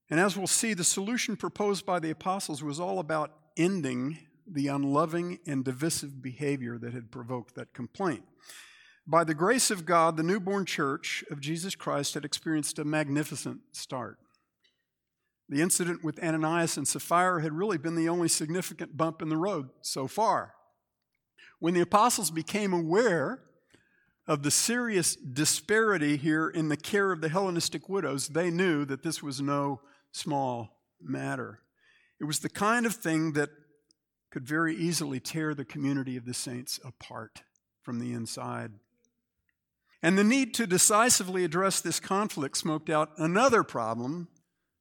And 0.09 0.21
as 0.21 0.37
we'll 0.37 0.47
see, 0.47 0.75
the 0.75 0.85
solution 0.85 1.37
proposed 1.37 1.85
by 1.85 1.99
the 1.99 2.11
apostles 2.11 2.63
was 2.63 2.79
all 2.79 3.01
about 3.01 3.33
ending 3.57 4.19
the 4.47 4.69
unloving 4.69 5.41
and 5.47 5.65
divisive 5.65 6.23
behavior 6.23 6.79
that 6.79 6.95
had 6.95 7.11
provoked 7.11 7.57
that 7.57 7.75
complaint. 7.75 8.23
By 9.09 9.25
the 9.25 9.35
grace 9.35 9.71
of 9.71 9.85
God, 9.85 10.17
the 10.17 10.23
newborn 10.23 10.67
church 10.67 11.25
of 11.31 11.41
Jesus 11.41 11.75
Christ 11.75 12.15
had 12.15 12.25
experienced 12.25 12.79
a 12.79 12.85
magnificent 12.85 13.61
start. 13.73 14.19
The 15.49 15.63
incident 15.63 16.05
with 16.05 16.23
Ananias 16.23 16.77
and 16.77 16.87
Sapphira 16.87 17.43
had 17.43 17.53
really 17.53 17.79
been 17.79 17.95
the 17.95 18.09
only 18.09 18.29
significant 18.29 18.97
bump 18.97 19.23
in 19.23 19.29
the 19.29 19.37
road 19.37 19.69
so 19.81 20.09
far. 20.09 20.55
When 21.59 21.75
the 21.75 21.81
apostles 21.81 22.31
became 22.31 22.73
aware 22.73 23.43
of 24.27 24.43
the 24.43 24.51
serious 24.51 25.15
disparity 25.15 26.17
here 26.17 26.49
in 26.49 26.69
the 26.69 26.77
care 26.77 27.13
of 27.13 27.21
the 27.21 27.29
Hellenistic 27.29 27.89
widows, 27.89 28.29
they 28.29 28.51
knew 28.51 28.85
that 28.85 29.03
this 29.03 29.23
was 29.23 29.41
no 29.41 29.81
small 30.11 30.81
matter. 31.01 31.61
It 32.19 32.25
was 32.25 32.41
the 32.41 32.49
kind 32.49 32.87
of 32.87 32.95
thing 32.95 33.33
that 33.35 33.51
could 34.31 34.47
very 34.47 34.75
easily 34.75 35.21
tear 35.21 35.55
the 35.55 35.65
community 35.65 36.17
of 36.17 36.27
the 36.27 36.35
saints 36.35 36.81
apart 36.85 37.43
from 37.83 38.01
the 38.01 38.13
inside. 38.13 38.73
And 40.03 40.19
the 40.19 40.25
need 40.25 40.55
to 40.55 40.67
decisively 40.67 41.45
address 41.45 41.81
this 41.81 42.01
conflict 42.01 42.57
smoked 42.57 42.91
out 42.91 43.13
another 43.17 43.63
problem 43.63 44.29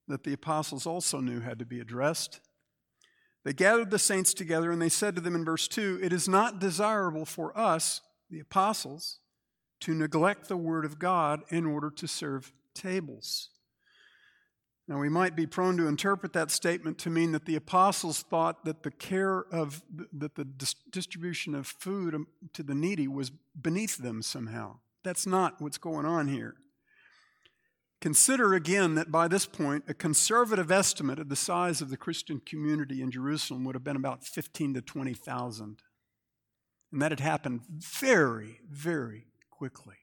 that 0.07 0.23
the 0.23 0.33
apostles 0.33 0.85
also 0.85 1.19
knew 1.19 1.39
had 1.39 1.59
to 1.59 1.65
be 1.65 1.79
addressed. 1.79 2.41
They 3.43 3.53
gathered 3.53 3.91
the 3.91 3.99
saints 3.99 4.33
together 4.33 4.71
and 4.71 4.81
they 4.81 4.89
said 4.89 5.15
to 5.15 5.21
them 5.21 5.35
in 5.35 5.45
verse 5.45 5.67
2 5.67 5.99
It 6.01 6.11
is 6.11 6.27
not 6.27 6.59
desirable 6.59 7.25
for 7.25 7.57
us, 7.57 8.01
the 8.29 8.39
apostles, 8.39 9.19
to 9.81 9.93
neglect 9.93 10.47
the 10.47 10.57
Word 10.57 10.85
of 10.85 10.99
God 10.99 11.43
in 11.49 11.65
order 11.65 11.89
to 11.91 12.07
serve 12.07 12.53
tables. 12.73 13.49
Now, 14.87 14.99
we 14.99 15.09
might 15.09 15.35
be 15.35 15.47
prone 15.47 15.77
to 15.77 15.87
interpret 15.87 16.33
that 16.33 16.51
statement 16.51 16.99
to 16.99 17.09
mean 17.09 17.31
that 17.31 17.45
the 17.45 17.55
apostles 17.55 18.21
thought 18.21 18.65
that 18.65 18.83
the 18.83 18.91
care 18.91 19.45
of, 19.51 19.81
that 20.13 20.35
the 20.35 20.45
distribution 20.91 21.55
of 21.55 21.65
food 21.65 22.13
um, 22.13 22.27
to 22.53 22.61
the 22.61 22.75
needy 22.75 23.07
was 23.07 23.31
beneath 23.59 23.97
them 23.97 24.21
somehow. 24.21 24.77
That's 25.03 25.25
not 25.25 25.59
what's 25.59 25.79
going 25.79 26.05
on 26.05 26.27
here. 26.27 26.55
Consider 27.99 28.53
again 28.53 28.93
that 28.93 29.11
by 29.11 29.27
this 29.27 29.47
point, 29.47 29.85
a 29.87 29.93
conservative 29.95 30.69
estimate 30.69 31.17
of 31.17 31.29
the 31.29 31.35
size 31.35 31.81
of 31.81 31.89
the 31.89 31.97
Christian 31.97 32.39
community 32.39 33.01
in 33.01 33.09
Jerusalem 33.09 33.63
would 33.63 33.73
have 33.73 33.83
been 33.83 33.95
about 33.95 34.23
15 34.23 34.75
to 34.75 34.81
20,000. 34.81 35.79
And 36.91 37.01
that 37.01 37.11
had 37.11 37.21
happened 37.21 37.61
very, 37.67 38.59
very 38.69 39.25
quickly. 39.57 39.95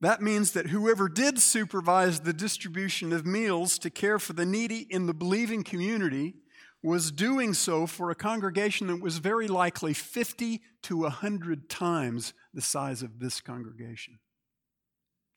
That 0.00 0.20
means 0.20 0.52
that 0.52 0.68
whoever 0.68 1.08
did 1.08 1.38
supervise 1.38 2.20
the 2.20 2.32
distribution 2.32 3.12
of 3.12 3.26
meals 3.26 3.78
to 3.78 3.90
care 3.90 4.18
for 4.18 4.34
the 4.34 4.44
needy 4.44 4.86
in 4.90 5.06
the 5.06 5.14
believing 5.14 5.64
community 5.64 6.34
was 6.82 7.10
doing 7.10 7.54
so 7.54 7.86
for 7.86 8.10
a 8.10 8.14
congregation 8.14 8.88
that 8.88 9.00
was 9.00 9.18
very 9.18 9.48
likely 9.48 9.94
50 9.94 10.60
to 10.82 10.98
100 10.98 11.68
times 11.68 12.34
the 12.52 12.60
size 12.60 13.02
of 13.02 13.18
this 13.18 13.40
congregation. 13.40 14.18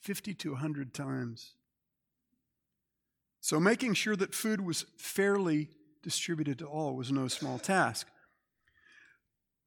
50 0.01 0.33
to 0.35 0.51
100 0.51 0.93
times. 0.93 1.53
So 3.41 3.59
making 3.59 3.93
sure 3.93 4.15
that 4.17 4.35
food 4.35 4.61
was 4.61 4.85
fairly 4.97 5.69
distributed 6.03 6.59
to 6.59 6.65
all 6.65 6.95
was 6.95 7.11
no 7.11 7.27
small 7.27 7.57
task. 7.57 8.07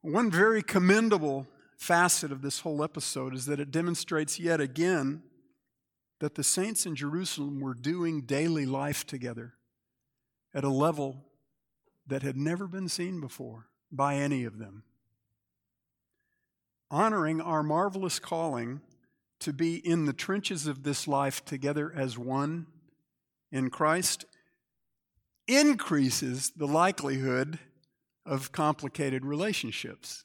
One 0.03 0.31
very 0.31 0.63
commendable 0.63 1.47
facet 1.83 2.31
of 2.31 2.43
this 2.43 2.61
whole 2.61 2.85
episode 2.85 3.35
is 3.35 3.47
that 3.47 3.59
it 3.59 3.73
demonstrates 3.73 4.39
yet 4.39 4.61
again 4.61 5.23
that 6.21 6.37
the 6.37 6.45
saints 6.45 6.87
in 6.87 6.95
Jerusalem 6.95 7.61
were 7.61 7.75
doing 7.75 8.21
daily 8.21 8.65
life 8.65 9.05
together 9.05 9.55
at 10.55 10.63
a 10.63 10.69
level 10.69 11.25
that 12.07 12.23
had 12.23 12.37
never 12.37 12.69
been 12.69 12.89
seen 12.89 13.21
before 13.21 13.67
by 13.91 14.15
any 14.15 14.45
of 14.45 14.59
them. 14.59 14.85
Honoring 16.91 17.41
our 17.41 17.65
marvelous 17.65 18.21
calling 18.21 18.81
to 19.41 19.53
be 19.53 19.77
in 19.77 20.05
the 20.05 20.13
trenches 20.13 20.69
of 20.69 20.85
this 20.85 21.09
life 21.09 21.45
together 21.45 21.93
as 21.97 22.17
one 22.17 22.67
in 23.51 23.71
Christ 23.71 24.25
increases 25.49 26.53
the 26.55 26.67
likelihood 26.67 27.59
of 28.25 28.53
complicated 28.53 29.25
relationships. 29.25 30.25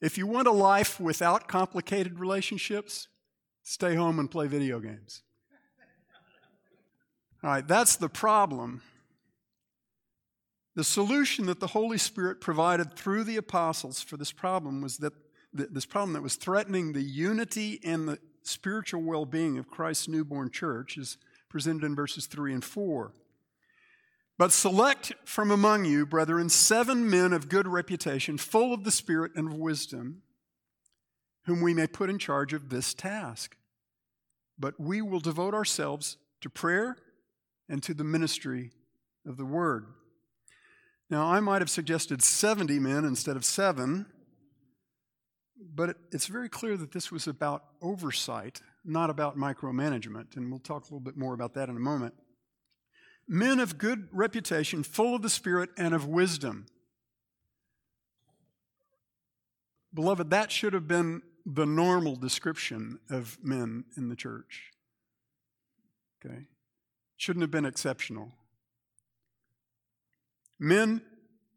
If 0.00 0.16
you 0.16 0.26
want 0.26 0.46
a 0.46 0.52
life 0.52 1.00
without 1.00 1.48
complicated 1.48 2.20
relationships, 2.20 3.08
stay 3.62 3.94
home 3.94 4.18
and 4.18 4.30
play 4.30 4.46
video 4.46 4.78
games. 4.78 5.22
All 7.42 7.50
right, 7.50 7.66
that's 7.66 7.96
the 7.96 8.08
problem. 8.08 8.82
The 10.74 10.84
solution 10.84 11.46
that 11.46 11.60
the 11.60 11.68
Holy 11.68 11.98
Spirit 11.98 12.40
provided 12.40 12.94
through 12.94 13.24
the 13.24 13.36
apostles 13.36 14.00
for 14.00 14.16
this 14.16 14.32
problem 14.32 14.80
was 14.80 14.98
that 14.98 15.12
this 15.52 15.86
problem 15.86 16.12
that 16.12 16.22
was 16.22 16.36
threatening 16.36 16.92
the 16.92 17.02
unity 17.02 17.80
and 17.82 18.08
the 18.08 18.18
spiritual 18.42 19.02
well 19.02 19.24
being 19.24 19.58
of 19.58 19.68
Christ's 19.68 20.08
newborn 20.08 20.50
church 20.50 20.96
is 20.96 21.16
presented 21.48 21.84
in 21.84 21.96
verses 21.96 22.26
3 22.26 22.54
and 22.54 22.64
4. 22.64 23.12
But 24.38 24.52
select 24.52 25.12
from 25.24 25.50
among 25.50 25.84
you, 25.84 26.06
brethren, 26.06 26.48
seven 26.48 27.10
men 27.10 27.32
of 27.32 27.48
good 27.48 27.66
reputation, 27.66 28.38
full 28.38 28.72
of 28.72 28.84
the 28.84 28.92
Spirit 28.92 29.32
and 29.34 29.48
of 29.48 29.54
wisdom, 29.54 30.22
whom 31.46 31.60
we 31.60 31.74
may 31.74 31.88
put 31.88 32.08
in 32.08 32.20
charge 32.20 32.52
of 32.52 32.68
this 32.68 32.94
task. 32.94 33.56
But 34.56 34.78
we 34.78 35.02
will 35.02 35.18
devote 35.18 35.54
ourselves 35.54 36.18
to 36.40 36.48
prayer 36.48 36.96
and 37.68 37.82
to 37.82 37.92
the 37.92 38.04
ministry 38.04 38.70
of 39.26 39.36
the 39.36 39.44
word. 39.44 39.86
Now, 41.10 41.26
I 41.26 41.40
might 41.40 41.60
have 41.60 41.70
suggested 41.70 42.22
70 42.22 42.78
men 42.78 43.04
instead 43.04 43.36
of 43.36 43.44
seven, 43.44 44.06
but 45.74 45.96
it's 46.12 46.26
very 46.26 46.48
clear 46.48 46.76
that 46.76 46.92
this 46.92 47.10
was 47.10 47.26
about 47.26 47.64
oversight, 47.82 48.60
not 48.84 49.10
about 49.10 49.36
micromanagement, 49.36 50.36
and 50.36 50.48
we'll 50.48 50.60
talk 50.60 50.82
a 50.82 50.84
little 50.84 51.00
bit 51.00 51.16
more 51.16 51.34
about 51.34 51.54
that 51.54 51.68
in 51.68 51.76
a 51.76 51.80
moment 51.80 52.14
men 53.28 53.60
of 53.60 53.76
good 53.76 54.08
reputation, 54.10 54.82
full 54.82 55.14
of 55.14 55.22
the 55.22 55.30
Spirit 55.30 55.68
and 55.76 55.94
of 55.94 56.06
wisdom. 56.06 56.66
Beloved, 59.92 60.30
that 60.30 60.50
should 60.50 60.72
have 60.72 60.88
been 60.88 61.22
the 61.44 61.66
normal 61.66 62.16
description 62.16 62.98
of 63.10 63.38
men 63.42 63.84
in 63.96 64.08
the 64.08 64.16
church. 64.16 64.70
Okay? 66.24 66.46
Shouldn't 67.16 67.42
have 67.42 67.50
been 67.50 67.66
exceptional. 67.66 68.32
Men 70.58 71.02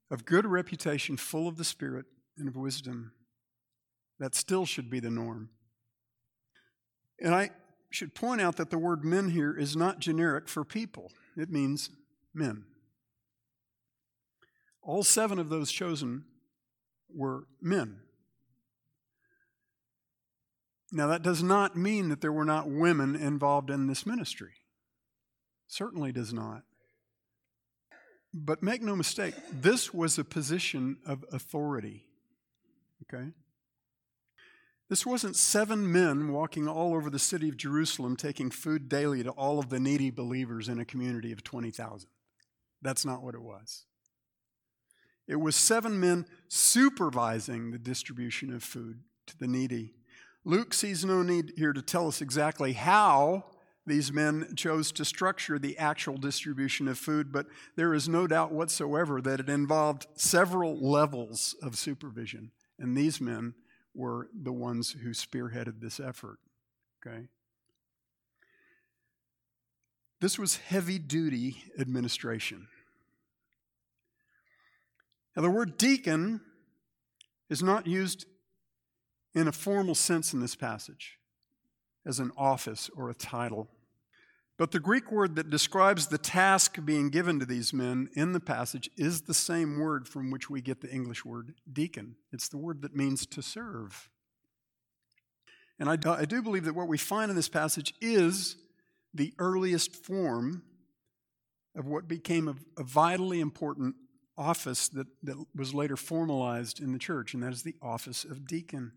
of 0.09 0.25
good 0.25 0.45
reputation, 0.45 1.17
full 1.17 1.47
of 1.47 1.57
the 1.57 1.63
Spirit 1.63 2.05
and 2.37 2.47
of 2.47 2.55
wisdom. 2.55 3.13
That 4.19 4.35
still 4.35 4.65
should 4.65 4.89
be 4.89 4.99
the 4.99 5.09
norm. 5.09 5.49
And 7.19 7.33
I 7.33 7.51
should 7.89 8.15
point 8.15 8.41
out 8.41 8.57
that 8.57 8.69
the 8.69 8.77
word 8.77 9.03
men 9.03 9.29
here 9.29 9.55
is 9.55 9.75
not 9.75 9.99
generic 9.99 10.47
for 10.47 10.63
people 10.63 11.11
it 11.37 11.49
means 11.49 11.89
men. 12.33 12.65
All 14.81 15.03
seven 15.03 15.39
of 15.39 15.49
those 15.49 15.71
chosen 15.71 16.25
were 17.13 17.45
men. 17.61 17.99
Now, 20.91 21.07
that 21.07 21.21
does 21.21 21.41
not 21.41 21.77
mean 21.77 22.09
that 22.09 22.19
there 22.19 22.33
were 22.33 22.45
not 22.45 22.69
women 22.69 23.15
involved 23.15 23.69
in 23.69 23.87
this 23.87 24.05
ministry. 24.05 24.51
Certainly 25.67 26.11
does 26.11 26.33
not. 26.33 26.63
But 28.33 28.61
make 28.61 28.81
no 28.81 28.95
mistake, 28.95 29.35
this 29.51 29.93
was 29.93 30.17
a 30.17 30.23
position 30.23 30.97
of 31.05 31.23
authority. 31.31 32.05
Okay? 33.03 33.31
This 34.91 35.05
wasn't 35.05 35.37
seven 35.37 35.89
men 35.89 36.33
walking 36.33 36.67
all 36.67 36.93
over 36.93 37.09
the 37.09 37.17
city 37.17 37.47
of 37.47 37.55
Jerusalem 37.55 38.17
taking 38.17 38.51
food 38.51 38.89
daily 38.89 39.23
to 39.23 39.29
all 39.29 39.57
of 39.57 39.69
the 39.69 39.79
needy 39.79 40.09
believers 40.09 40.67
in 40.67 40.81
a 40.81 40.85
community 40.85 41.31
of 41.31 41.45
20,000. 41.45 42.09
That's 42.81 43.05
not 43.05 43.23
what 43.23 43.33
it 43.33 43.41
was. 43.41 43.85
It 45.29 45.37
was 45.37 45.55
seven 45.55 45.97
men 45.97 46.25
supervising 46.49 47.71
the 47.71 47.77
distribution 47.79 48.53
of 48.53 48.63
food 48.63 48.99
to 49.27 49.37
the 49.37 49.47
needy. 49.47 49.93
Luke 50.43 50.73
sees 50.73 51.05
no 51.05 51.23
need 51.23 51.53
here 51.55 51.71
to 51.71 51.81
tell 51.81 52.09
us 52.09 52.19
exactly 52.19 52.73
how 52.73 53.45
these 53.87 54.11
men 54.11 54.55
chose 54.57 54.91
to 54.91 55.05
structure 55.05 55.57
the 55.57 55.77
actual 55.77 56.17
distribution 56.17 56.89
of 56.89 56.97
food, 56.97 57.31
but 57.31 57.45
there 57.77 57.93
is 57.93 58.09
no 58.09 58.27
doubt 58.27 58.51
whatsoever 58.51 59.21
that 59.21 59.39
it 59.39 59.47
involved 59.47 60.07
several 60.15 60.77
levels 60.77 61.55
of 61.63 61.77
supervision. 61.77 62.51
And 62.77 62.97
these 62.97 63.21
men 63.21 63.53
were 63.93 64.29
the 64.33 64.53
ones 64.53 64.95
who 65.03 65.09
spearheaded 65.09 65.81
this 65.81 65.99
effort. 65.99 66.39
Okay? 67.05 67.27
This 70.19 70.37
was 70.37 70.57
heavy 70.57 70.99
duty 70.99 71.63
administration. 71.79 72.67
Now, 75.35 75.41
the 75.41 75.49
word 75.49 75.77
deacon 75.77 76.41
is 77.49 77.63
not 77.63 77.87
used 77.87 78.25
in 79.33 79.47
a 79.47 79.51
formal 79.51 79.95
sense 79.95 80.33
in 80.33 80.41
this 80.41 80.55
passage 80.55 81.17
as 82.05 82.19
an 82.19 82.31
office 82.37 82.89
or 82.95 83.09
a 83.09 83.13
title. 83.13 83.67
But 84.61 84.69
the 84.69 84.79
Greek 84.79 85.11
word 85.11 85.37
that 85.37 85.49
describes 85.49 86.05
the 86.05 86.19
task 86.19 86.77
being 86.85 87.09
given 87.09 87.39
to 87.39 87.47
these 87.47 87.73
men 87.73 88.09
in 88.13 88.31
the 88.31 88.39
passage 88.39 88.91
is 88.95 89.21
the 89.21 89.33
same 89.33 89.79
word 89.79 90.07
from 90.07 90.29
which 90.29 90.51
we 90.51 90.61
get 90.61 90.81
the 90.81 90.91
English 90.91 91.25
word 91.25 91.55
deacon. 91.73 92.15
It's 92.31 92.47
the 92.47 92.59
word 92.59 92.83
that 92.83 92.95
means 92.95 93.25
to 93.25 93.41
serve. 93.41 94.07
And 95.79 95.89
I, 95.89 95.97
I 96.05 96.25
do 96.25 96.43
believe 96.43 96.65
that 96.65 96.75
what 96.75 96.87
we 96.87 96.99
find 96.99 97.31
in 97.31 97.35
this 97.35 97.49
passage 97.49 97.95
is 98.01 98.55
the 99.15 99.33
earliest 99.39 99.95
form 99.95 100.61
of 101.75 101.87
what 101.87 102.07
became 102.07 102.47
a, 102.47 102.53
a 102.79 102.83
vitally 102.83 103.39
important 103.39 103.95
office 104.37 104.89
that, 104.89 105.07
that 105.23 105.43
was 105.55 105.73
later 105.73 105.97
formalized 105.97 106.79
in 106.79 106.93
the 106.93 106.99
church, 106.99 107.33
and 107.33 107.41
that 107.41 107.51
is 107.51 107.63
the 107.63 107.77
office 107.81 108.23
of 108.23 108.45
deacon. 108.45 108.91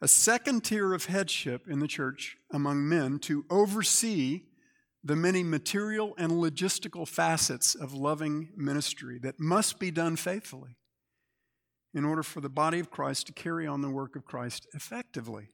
A 0.00 0.06
second 0.06 0.60
tier 0.62 0.94
of 0.94 1.06
headship 1.06 1.66
in 1.66 1.80
the 1.80 1.88
church 1.88 2.36
among 2.52 2.88
men 2.88 3.18
to 3.18 3.44
oversee 3.50 4.42
the 5.06 5.14
many 5.14 5.44
material 5.44 6.14
and 6.18 6.32
logistical 6.32 7.06
facets 7.06 7.76
of 7.76 7.94
loving 7.94 8.48
ministry 8.56 9.20
that 9.20 9.38
must 9.38 9.78
be 9.78 9.92
done 9.92 10.16
faithfully 10.16 10.76
in 11.94 12.04
order 12.04 12.24
for 12.24 12.40
the 12.40 12.48
body 12.48 12.80
of 12.80 12.90
Christ 12.90 13.28
to 13.28 13.32
carry 13.32 13.68
on 13.68 13.82
the 13.82 13.88
work 13.88 14.16
of 14.16 14.24
Christ 14.24 14.66
effectively. 14.74 15.46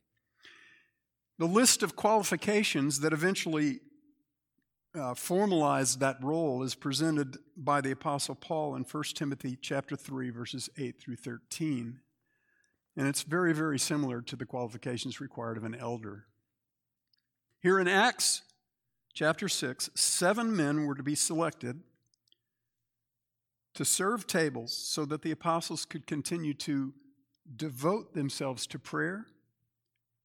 The 1.38 1.46
list 1.46 1.82
of 1.82 1.96
qualifications 1.96 3.00
that 3.00 3.12
eventually 3.12 3.80
uh, 4.94 5.12
formalized 5.12 6.00
that 6.00 6.22
role 6.22 6.62
is 6.62 6.74
presented 6.74 7.36
by 7.54 7.82
the 7.82 7.90
apostle 7.90 8.34
Paul 8.34 8.74
in 8.74 8.84
1 8.84 9.04
Timothy 9.14 9.58
chapter 9.60 9.96
3 9.96 10.30
verses 10.30 10.70
8 10.78 10.98
through 10.98 11.16
13. 11.16 12.00
And 12.96 13.06
it's 13.06 13.22
very 13.22 13.52
very 13.52 13.78
similar 13.78 14.22
to 14.22 14.34
the 14.34 14.46
qualifications 14.46 15.20
required 15.20 15.58
of 15.58 15.64
an 15.64 15.74
elder. 15.74 16.24
Here 17.60 17.78
in 17.78 17.86
Acts 17.86 18.40
chapter 19.14 19.48
6, 19.48 19.90
seven 19.94 20.56
men 20.56 20.86
were 20.86 20.94
to 20.94 21.02
be 21.02 21.14
selected 21.14 21.80
to 23.74 23.84
serve 23.84 24.26
tables 24.26 24.76
so 24.76 25.04
that 25.04 25.22
the 25.22 25.30
apostles 25.30 25.84
could 25.84 26.06
continue 26.06 26.54
to 26.54 26.92
devote 27.56 28.14
themselves 28.14 28.66
to 28.66 28.78
prayer 28.78 29.26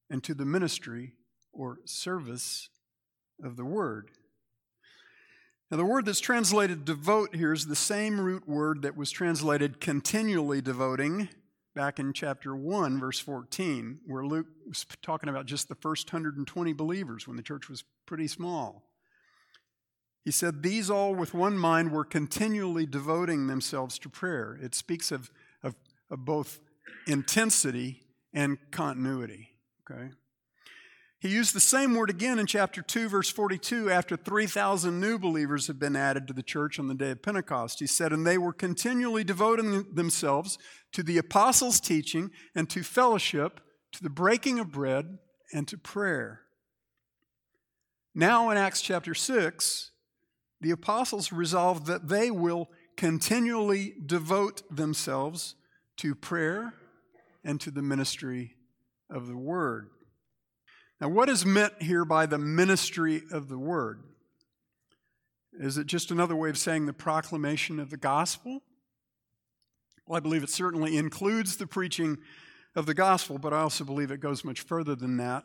and 0.09 0.23
to 0.23 0.33
the 0.33 0.45
ministry 0.45 1.13
or 1.51 1.79
service 1.85 2.69
of 3.43 3.55
the 3.55 3.65
word. 3.65 4.11
Now, 5.69 5.77
the 5.77 5.85
word 5.85 6.05
that's 6.05 6.19
translated 6.19 6.85
devote 6.85 7.35
here 7.35 7.51
is 7.51 7.65
the 7.65 7.75
same 7.75 8.21
root 8.21 8.47
word 8.47 8.83
that 8.83 8.95
was 8.95 9.11
translated 9.11 9.81
continually 9.81 10.61
devoting 10.61 11.27
back 11.77 11.99
in 11.99 12.11
chapter 12.11 12.55
1, 12.55 12.99
verse 12.99 13.19
14, 13.19 13.99
where 14.07 14.25
Luke 14.25 14.47
was 14.67 14.83
talking 15.03 15.29
about 15.29 15.45
just 15.45 15.69
the 15.69 15.75
first 15.75 16.11
120 16.11 16.73
believers 16.73 17.27
when 17.27 17.37
the 17.37 17.43
church 17.43 17.69
was 17.69 17.83
pretty 18.07 18.27
small. 18.27 18.89
He 20.25 20.31
said, 20.31 20.63
These 20.63 20.89
all 20.89 21.13
with 21.13 21.35
one 21.35 21.55
mind 21.55 21.91
were 21.91 22.03
continually 22.03 22.87
devoting 22.87 23.45
themselves 23.45 23.99
to 23.99 24.09
prayer. 24.09 24.57
It 24.59 24.73
speaks 24.73 25.11
of, 25.11 25.29
of, 25.61 25.75
of 26.09 26.25
both 26.25 26.59
intensity 27.05 28.01
and 28.33 28.57
continuity. 28.71 29.49
Okay? 29.89 30.09
He 31.19 31.29
used 31.29 31.55
the 31.55 31.59
same 31.59 31.95
word 31.95 32.11
again 32.11 32.37
in 32.37 32.45
chapter 32.45 32.83
2, 32.83 33.09
verse 33.09 33.29
42, 33.29 33.89
after 33.89 34.15
3,000 34.15 34.99
new 34.99 35.17
believers 35.17 35.65
had 35.65 35.79
been 35.79 35.95
added 35.95 36.27
to 36.27 36.33
the 36.33 36.43
church 36.43 36.77
on 36.77 36.87
the 36.87 36.93
day 36.93 37.09
of 37.09 37.23
Pentecost. 37.23 37.79
He 37.79 37.87
said, 37.87 38.11
And 38.11 38.25
they 38.25 38.37
were 38.37 38.53
continually 38.53 39.23
devoting 39.23 39.95
themselves 39.95 40.59
to 40.91 41.01
the 41.01 41.17
apostles' 41.17 41.79
teaching 41.79 42.29
and 42.53 42.69
to 42.69 42.83
fellowship, 42.83 43.61
to 43.93 44.03
the 44.03 44.11
breaking 44.11 44.59
of 44.59 44.71
bread, 44.71 45.17
and 45.51 45.67
to 45.69 45.77
prayer. 45.77 46.41
Now 48.13 48.51
in 48.51 48.57
Acts 48.57 48.81
chapter 48.81 49.15
6, 49.15 49.91
the 50.61 50.71
apostles 50.71 51.31
resolved 51.31 51.87
that 51.87 52.09
they 52.09 52.29
will 52.29 52.69
continually 52.95 53.95
devote 54.05 54.63
themselves 54.75 55.55
to 55.97 56.13
prayer 56.13 56.73
and 57.43 57.59
to 57.61 57.71
the 57.71 57.81
ministry 57.81 58.55
of 59.09 59.27
the 59.27 59.37
word. 59.37 59.89
Now, 60.99 61.09
what 61.09 61.29
is 61.29 61.45
meant 61.45 61.81
here 61.81 62.05
by 62.05 62.25
the 62.25 62.39
ministry 62.39 63.21
of 63.31 63.49
the 63.49 63.57
word? 63.57 64.01
Is 65.59 65.77
it 65.77 65.85
just 65.87 66.09
another 66.09 66.35
way 66.35 66.49
of 66.49 66.57
saying 66.57 66.85
the 66.85 66.93
proclamation 66.93 67.79
of 67.79 67.89
the 67.89 67.97
gospel? 67.97 68.61
Well, 70.07 70.17
I 70.17 70.19
believe 70.19 70.43
it 70.43 70.49
certainly 70.49 70.97
includes 70.97 71.57
the 71.57 71.67
preaching 71.67 72.17
of 72.75 72.85
the 72.85 72.93
gospel, 72.93 73.37
but 73.37 73.53
I 73.53 73.59
also 73.59 73.83
believe 73.83 74.11
it 74.11 74.19
goes 74.19 74.43
much 74.43 74.61
further 74.61 74.95
than 74.95 75.17
that. 75.17 75.43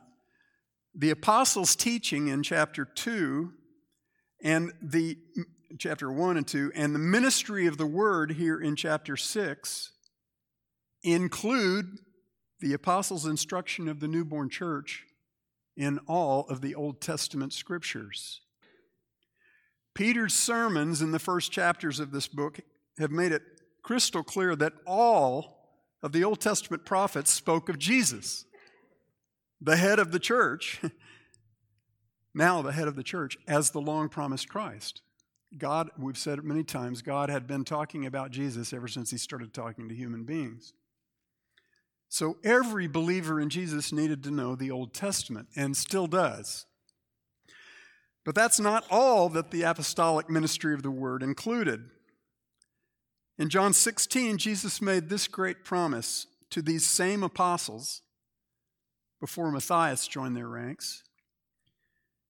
The 0.94 1.10
apostles' 1.10 1.76
teaching 1.76 2.28
in 2.28 2.42
chapter 2.42 2.84
2 2.84 3.52
and 4.42 4.72
the 4.82 5.18
chapter 5.78 6.12
1 6.12 6.36
and 6.36 6.46
2 6.46 6.72
and 6.74 6.94
the 6.94 6.98
ministry 6.98 7.66
of 7.66 7.78
the 7.78 7.86
word 7.86 8.32
here 8.32 8.60
in 8.60 8.76
chapter 8.76 9.16
6 9.16 9.92
include 11.02 11.98
the 12.60 12.74
apostles' 12.74 13.26
instruction 13.26 13.88
of 13.88 14.00
the 14.00 14.08
newborn 14.08 14.50
church 14.50 15.06
in 15.76 15.98
all 16.06 16.46
of 16.48 16.60
the 16.60 16.74
Old 16.74 17.00
Testament 17.00 17.52
scriptures. 17.52 18.40
Peter's 19.94 20.34
sermons 20.34 21.02
in 21.02 21.12
the 21.12 21.18
first 21.18 21.52
chapters 21.52 22.00
of 22.00 22.12
this 22.12 22.28
book 22.28 22.60
have 22.98 23.10
made 23.10 23.32
it 23.32 23.42
crystal 23.82 24.22
clear 24.22 24.56
that 24.56 24.72
all 24.86 25.58
of 26.02 26.12
the 26.12 26.24
Old 26.24 26.40
Testament 26.40 26.84
prophets 26.84 27.30
spoke 27.30 27.68
of 27.68 27.78
Jesus, 27.78 28.44
the 29.60 29.76
head 29.76 29.98
of 29.98 30.12
the 30.12 30.18
church, 30.18 30.80
now 32.34 32.62
the 32.62 32.72
head 32.72 32.88
of 32.88 32.96
the 32.96 33.02
church, 33.02 33.36
as 33.46 33.70
the 33.70 33.80
long 33.80 34.08
promised 34.08 34.48
Christ. 34.48 35.02
God, 35.58 35.90
we've 35.98 36.16
said 36.16 36.38
it 36.38 36.44
many 36.44 36.64
times, 36.64 37.02
God 37.02 37.28
had 37.28 37.46
been 37.46 37.64
talking 37.64 38.06
about 38.06 38.30
Jesus 38.30 38.72
ever 38.72 38.88
since 38.88 39.10
he 39.10 39.18
started 39.18 39.52
talking 39.52 39.88
to 39.88 39.94
human 39.94 40.24
beings. 40.24 40.72
So 42.12 42.36
every 42.44 42.88
believer 42.88 43.40
in 43.40 43.48
Jesus 43.48 43.90
needed 43.90 44.22
to 44.24 44.30
know 44.30 44.54
the 44.54 44.70
Old 44.70 44.92
Testament 44.92 45.48
and 45.56 45.74
still 45.74 46.06
does. 46.06 46.66
But 48.22 48.34
that's 48.34 48.60
not 48.60 48.84
all 48.90 49.30
that 49.30 49.50
the 49.50 49.62
apostolic 49.62 50.28
ministry 50.28 50.74
of 50.74 50.82
the 50.82 50.90
word 50.90 51.22
included. 51.22 51.88
In 53.38 53.48
John 53.48 53.72
16, 53.72 54.36
Jesus 54.36 54.82
made 54.82 55.08
this 55.08 55.26
great 55.26 55.64
promise 55.64 56.26
to 56.50 56.60
these 56.60 56.86
same 56.86 57.22
apostles 57.22 58.02
before 59.18 59.50
Matthias 59.50 60.06
joined 60.06 60.36
their 60.36 60.48
ranks. 60.48 61.04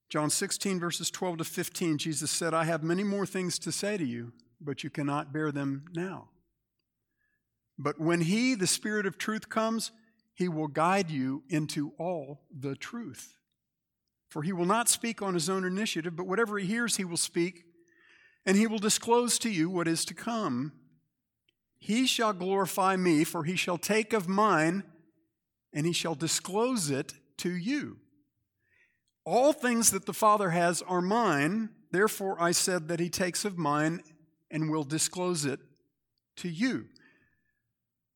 John 0.09 0.31
16, 0.31 0.79
verses 0.79 1.11
12 1.11 1.39
to 1.39 1.45
15, 1.45 1.99
Jesus 1.99 2.31
said, 2.31 2.55
I 2.55 2.67
have 2.67 2.85
many 2.85 3.03
more 3.03 3.27
things 3.27 3.59
to 3.59 3.73
say 3.73 3.97
to 3.97 4.07
you, 4.07 4.33
but 4.61 4.85
you 4.85 4.91
cannot 4.91 5.33
bear 5.33 5.51
them 5.51 5.87
now. 5.93 6.29
But 7.79 8.01
when 8.01 8.23
He, 8.23 8.55
the 8.55 8.67
Spirit 8.67 9.07
of 9.07 9.19
truth, 9.19 9.49
comes, 9.49 9.93
He 10.35 10.49
will 10.49 10.69
guide 10.69 11.11
you 11.11 11.43
into 11.49 11.93
all 11.99 12.43
the 12.51 12.77
truth. 12.77 13.37
For 14.29 14.43
He 14.43 14.53
will 14.53 14.67
not 14.67 14.89
speak 14.89 15.23
on 15.23 15.35
His 15.35 15.49
own 15.51 15.65
initiative, 15.65 16.17
but 16.17 16.27
whatever 16.27 16.59
He 16.59 16.67
hears, 16.67 16.97
He 16.97 17.05
will 17.05 17.17
speak, 17.17 17.65
and 18.47 18.57
He 18.57 18.67
will 18.67 18.79
disclose 18.79 19.39
to 19.41 19.51
you 19.51 19.69
what 19.69 19.89
is 19.89 20.05
to 20.07 20.15
come. 20.15 20.73
He 21.79 22.07
shall 22.07 22.33
glorify 22.33 22.97
me, 22.97 23.25
for 23.25 23.45
He 23.45 23.57
shall 23.57 23.79
take 23.79 24.13
of 24.13 24.29
mine, 24.29 24.85
and 25.73 25.87
He 25.87 25.93
shall 25.93 26.15
disclose 26.15 26.91
it 26.91 27.15
to 27.39 27.51
you. 27.51 27.99
All 29.25 29.53
things 29.53 29.91
that 29.91 30.07
the 30.07 30.13
Father 30.13 30.51
has 30.51 30.83
are 30.83 31.01
mine, 31.01 31.71
therefore 31.91 32.41
I 32.41 32.53
said 32.53 32.89
that 32.89 33.01
He 33.01 33.09
takes 33.09 33.45
of 33.45 33.59
mine 33.59 34.03
and 34.51 34.71
will 34.71 34.85
disclose 34.85 35.45
it 35.45 35.61
to 36.37 36.49
you. 36.49 36.87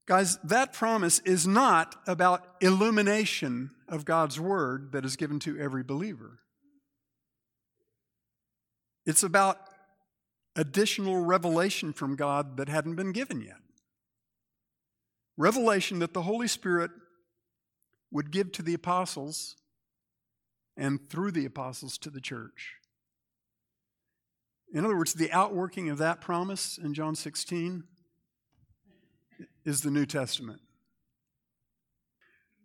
Guys, 0.06 0.38
that 0.44 0.72
promise 0.72 1.18
is 1.20 1.48
not 1.48 1.96
about 2.06 2.46
illumination 2.60 3.72
of 3.88 4.04
God's 4.04 4.38
word 4.38 4.92
that 4.92 5.04
is 5.04 5.16
given 5.16 5.40
to 5.40 5.58
every 5.58 5.82
believer. 5.82 6.38
It's 9.04 9.24
about 9.24 9.58
additional 10.54 11.24
revelation 11.24 11.92
from 11.92 12.14
God 12.14 12.56
that 12.56 12.68
hadn't 12.68 12.94
been 12.94 13.12
given 13.12 13.40
yet. 13.40 13.56
Revelation 15.36 15.98
that 15.98 16.14
the 16.14 16.22
Holy 16.22 16.48
Spirit 16.48 16.92
would 18.12 18.30
give 18.30 18.52
to 18.52 18.62
the 18.62 18.74
apostles 18.74 19.56
and 20.76 21.10
through 21.10 21.32
the 21.32 21.44
apostles 21.44 21.98
to 21.98 22.10
the 22.10 22.20
church. 22.20 22.74
In 24.72 24.84
other 24.84 24.96
words, 24.96 25.14
the 25.14 25.32
outworking 25.32 25.90
of 25.90 25.98
that 25.98 26.20
promise 26.20 26.78
in 26.78 26.94
John 26.94 27.16
16 27.16 27.84
is 29.64 29.80
the 29.80 29.90
New 29.90 30.06
Testament. 30.06 30.60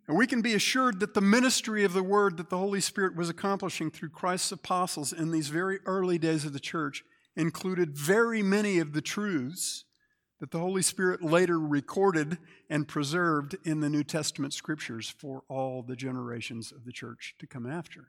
And 0.07 0.17
we 0.17 0.27
can 0.27 0.41
be 0.41 0.53
assured 0.53 0.99
that 0.99 1.13
the 1.13 1.21
ministry 1.21 1.83
of 1.83 1.93
the 1.93 2.03
word 2.03 2.37
that 2.37 2.49
the 2.49 2.57
Holy 2.57 2.81
Spirit 2.81 3.15
was 3.15 3.29
accomplishing 3.29 3.91
through 3.91 4.09
Christ's 4.09 4.51
apostles 4.51 5.13
in 5.13 5.31
these 5.31 5.47
very 5.47 5.79
early 5.85 6.17
days 6.17 6.43
of 6.43 6.53
the 6.53 6.59
church 6.59 7.03
included 7.35 7.97
very 7.97 8.43
many 8.43 8.79
of 8.79 8.93
the 8.93 9.01
truths 9.01 9.85
that 10.41 10.51
the 10.51 10.59
Holy 10.59 10.81
Spirit 10.81 11.21
later 11.21 11.59
recorded 11.59 12.39
and 12.69 12.87
preserved 12.87 13.55
in 13.63 13.79
the 13.79 13.89
New 13.89 14.03
Testament 14.03 14.53
scriptures 14.53 15.07
for 15.07 15.43
all 15.47 15.83
the 15.83 15.95
generations 15.95 16.71
of 16.71 16.83
the 16.83 16.91
church 16.91 17.35
to 17.39 17.47
come 17.47 17.65
after. 17.65 18.07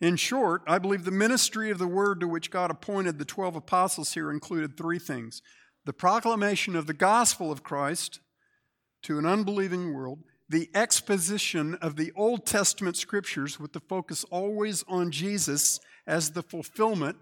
In 0.00 0.16
short, 0.16 0.62
I 0.66 0.78
believe 0.78 1.04
the 1.04 1.10
ministry 1.10 1.70
of 1.70 1.78
the 1.78 1.88
word 1.88 2.20
to 2.20 2.28
which 2.28 2.50
God 2.50 2.70
appointed 2.70 3.18
the 3.18 3.24
12 3.24 3.56
apostles 3.56 4.12
here 4.12 4.30
included 4.30 4.76
three 4.76 4.98
things 4.98 5.40
the 5.84 5.92
proclamation 5.92 6.76
of 6.76 6.86
the 6.86 6.94
gospel 6.94 7.52
of 7.52 7.62
Christ 7.62 8.20
to 9.02 9.18
an 9.18 9.26
unbelieving 9.26 9.92
world, 9.92 10.20
the 10.48 10.70
exposition 10.74 11.74
of 11.76 11.96
the 11.96 12.12
Old 12.16 12.46
Testament 12.46 12.96
scriptures 12.96 13.60
with 13.60 13.72
the 13.72 13.80
focus 13.80 14.24
always 14.24 14.84
on 14.88 15.10
Jesus 15.10 15.80
as 16.06 16.30
the 16.30 16.42
fulfillment 16.42 17.16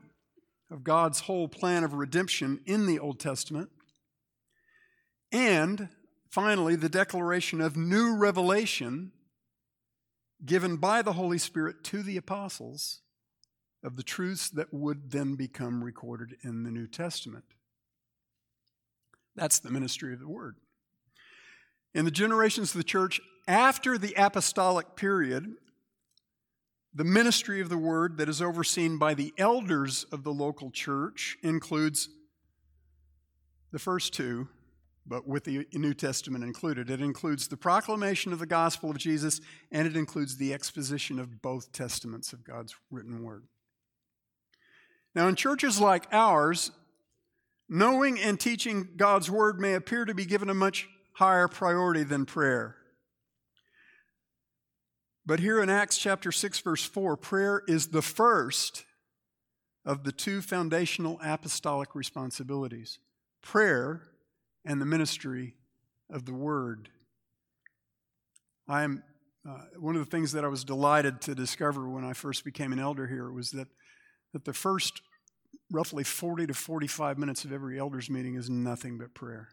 of 0.71 0.85
God's 0.85 1.21
whole 1.21 1.49
plan 1.49 1.85
of 1.85 1.95
redemption 1.95 2.61
in 2.67 2.87
the 2.87 2.99
Old 2.99 3.21
Testament, 3.21 3.71
and 5.31 5.89
finally, 6.31 6.77
the 6.77 6.89
declaration 6.89 7.61
of 7.61 7.77
new 7.77 8.17
revelation 8.17 9.13
given 10.45 10.77
by 10.77 11.03
the 11.03 11.15
Holy 11.15 11.39
Spirit 11.39 11.85
to 11.85 12.03
the 12.03 12.17
apostles 12.17 13.01
of 13.85 13.97
the 13.97 14.03
truths 14.03 14.49
that 14.51 14.73
would 14.73 15.11
then 15.11 15.35
become 15.35 15.83
recorded 15.83 16.37
in 16.43 16.65
the 16.65 16.71
New 16.71 16.87
Testament. 16.87 17.45
That's 19.35 19.59
the 19.59 19.71
ministry 19.71 20.13
of 20.13 20.21
the 20.21 20.29
word. 20.29 20.57
In 21.95 22.05
the 22.05 22.11
generations 22.11 22.71
of 22.71 22.79
the 22.79 22.85
church 22.85 23.21
after 23.47 23.99
the 23.99 24.15
apostolic 24.17 24.97
period, 24.97 25.47
the 26.95 27.05
ministry 27.05 27.61
of 27.61 27.69
the 27.69 27.79
word 27.79 28.19
that 28.19 28.29
is 28.29 28.43
overseen 28.43 28.99
by 28.99 29.15
the 29.15 29.33
elders 29.39 30.05
of 30.13 30.25
the 30.25 30.33
local 30.33 30.71
church 30.71 31.37
includes 31.43 32.09
the 33.73 33.79
first 33.79 34.13
two, 34.13 34.49
but 35.07 35.27
with 35.27 35.45
the 35.45 35.67
New 35.73 35.95
Testament 35.95 36.45
included. 36.45 36.91
It 36.91 37.01
includes 37.01 37.49
the 37.49 37.57
proclamation 37.57 38.33
of 38.33 38.39
the 38.39 38.47
gospel 38.47 38.91
of 38.91 38.99
Jesus, 38.99 39.41
and 39.71 39.87
it 39.87 39.97
includes 39.97 40.37
the 40.37 40.53
exposition 40.53 41.19
of 41.19 41.41
both 41.41 41.73
testaments 41.73 42.33
of 42.33 42.45
God's 42.45 42.77
written 42.91 43.25
word. 43.25 43.45
Now, 45.15 45.29
in 45.29 45.35
churches 45.35 45.81
like 45.81 46.07
ours, 46.13 46.71
knowing 47.73 48.21
and 48.21 48.39
teaching 48.39 48.87
God's 48.99 49.31
word 49.31 49.59
may 49.59 49.73
appear 49.73 50.05
to 50.05 50.15
be 50.15 50.27
given 50.27 50.51
a 50.51 50.55
much 50.55 50.89
higher 51.15 51.49
priority 51.49 52.05
than 52.05 52.27
prayer. 52.27 52.77
But 55.25 55.41
here 55.41 55.63
in 55.63 55.71
Acts 55.71 55.97
chapter 55.97 56.31
6, 56.31 56.61
verse 56.61 56.85
4, 56.85 57.17
prayer 57.17 57.63
is 57.67 57.89
the 57.89 58.03
first 58.03 58.85
of 59.87 60.05
the 60.05 60.13
two 60.13 60.43
foundational 60.43 61.19
apostolic 61.25 61.95
responsibilities 61.95 62.99
prayer 63.41 64.03
and 64.65 64.81
the 64.81 64.87
ministry 64.87 65.55
of 66.11 66.27
the 66.27 66.35
word. 66.35 66.91
I 68.69 68.83
am 68.83 69.03
uh, 69.49 69.63
one 69.81 69.97
of 69.97 70.05
the 70.05 70.11
things 70.11 70.33
that 70.33 70.45
I 70.45 70.49
was 70.49 70.63
delighted 70.63 71.23
to 71.23 71.35
discover 71.35 71.89
when 71.89 72.05
I 72.05 72.13
first 72.13 72.45
became 72.45 72.73
an 72.73 72.79
elder 72.79 73.07
here 73.07 73.33
was 73.33 73.51
that, 73.53 73.69
that 74.35 74.45
the 74.45 74.53
first 74.53 75.01
roughly 75.73 76.05
40 76.05 76.49
to 76.49 76.55
45 76.55 77.19
minutes 77.19 77.45
of 77.45 77.53
every 77.53 77.79
elders 77.79 78.11
meeting 78.11 78.35
is 78.35 78.49
nothing 78.49 78.99
but 78.99 79.15
prayer. 79.15 79.49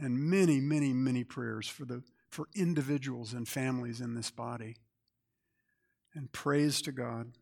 And 0.00 0.18
many, 0.18 0.60
many, 0.60 0.92
many 0.92 1.24
prayers 1.24 1.68
for, 1.68 1.84
the, 1.84 2.02
for 2.30 2.46
individuals 2.54 3.32
and 3.32 3.46
families 3.46 4.00
in 4.00 4.14
this 4.14 4.30
body. 4.30 4.76
And 6.14 6.30
praise 6.32 6.80
to 6.82 6.92
God. 6.92 7.32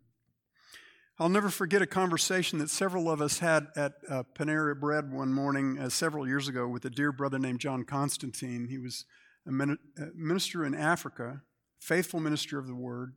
I'll 1.19 1.29
never 1.29 1.49
forget 1.49 1.81
a 1.81 1.87
conversation 1.87 2.59
that 2.59 2.69
several 2.69 3.11
of 3.11 3.23
us 3.23 3.39
had 3.39 3.69
at 3.75 3.93
uh, 4.09 4.23
Panera 4.35 4.79
Bread 4.79 5.11
one 5.13 5.33
morning 5.33 5.79
uh, 5.79 5.89
several 5.89 6.27
years 6.27 6.49
ago 6.49 6.69
with 6.69 6.85
a 6.85 6.91
dear 6.91 7.13
brother 7.13 7.39
named 7.39 7.61
John 7.61 7.85
Constantine. 7.85 8.67
He 8.69 8.79
was 8.79 9.07
a 9.47 9.77
minister 10.15 10.65
in 10.65 10.75
Africa, 10.75 11.43
faithful 11.79 12.21
minister 12.21 12.59
of 12.59 12.67
the 12.67 12.75
word. 12.75 13.15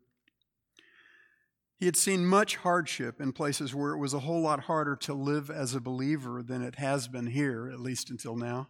He 1.80 1.86
had 1.86 1.96
seen 1.96 2.26
much 2.26 2.58
hardship 2.58 3.22
in 3.22 3.32
places 3.32 3.74
where 3.74 3.94
it 3.94 4.00
was 4.00 4.14
a 4.14 4.20
whole 4.20 4.42
lot 4.42 4.62
harder 4.62 4.98
to 4.98 5.14
live 5.14 5.50
as 5.50 5.74
a 5.74 5.80
believer 5.80 6.44
than 6.44 6.62
it 6.62 6.76
has 6.76 7.08
been 7.08 7.28
here, 7.28 7.70
at 7.72 7.80
least 7.80 8.10
until 8.10 8.36
now. 8.36 8.68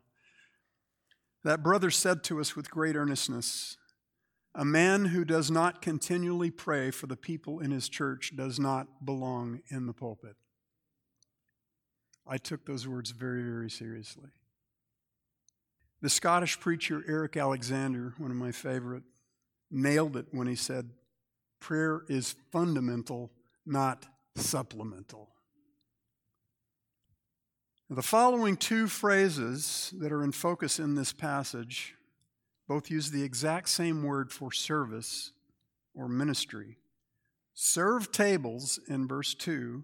That 1.44 1.64
brother 1.64 1.90
said 1.90 2.24
to 2.26 2.40
us 2.40 2.56
with 2.56 2.70
great 2.70 2.96
earnestness, 2.96 3.78
A 4.54 4.64
man 4.64 5.06
who 5.06 5.26
does 5.26 5.50
not 5.50 5.82
continually 5.82 6.52
pray 6.52 6.92
for 6.92 7.08
the 7.08 7.16
people 7.16 7.60
in 7.60 7.72
his 7.72 7.90
church 7.90 8.34
does 8.36 8.60
not 8.60 9.04
belong 9.04 9.62
in 9.70 9.88
the 9.88 9.94
pulpit. 9.94 10.36
I 12.28 12.38
took 12.38 12.68
those 12.68 12.88
words 12.88 13.10
very, 13.10 13.42
very 13.42 13.72
seriously. 13.72 14.30
The 16.02 16.12
Scottish 16.12 16.60
preacher 16.60 17.04
Eric 17.08 17.38
Alexander, 17.38 18.14
one 18.20 18.30
of 18.30 18.38
my 18.38 18.52
favorite, 18.52 19.04
nailed 19.72 20.16
it 20.16 20.28
when 20.30 20.46
he 20.46 20.56
said, 20.56 20.92
Prayer 21.60 22.02
is 22.08 22.36
fundamental, 22.52 23.32
not 23.66 24.06
supplemental. 24.36 25.30
The 27.90 28.04
following 28.04 28.56
two 28.56 28.88
phrases 28.88 29.94
that 29.98 30.12
are 30.12 30.24
in 30.24 30.32
focus 30.32 30.80
in 30.80 30.96
this 30.96 31.12
passage 31.12 31.96
both 32.68 32.92
use 32.92 33.10
the 33.10 33.24
exact 33.24 33.68
same 33.68 34.04
word 34.04 34.32
for 34.32 34.52
service 34.52 35.32
or 35.96 36.08
ministry. 36.08 36.78
Serve 37.56 38.12
tables 38.12 38.80
in 38.88 39.08
verse 39.08 39.34
2 39.34 39.84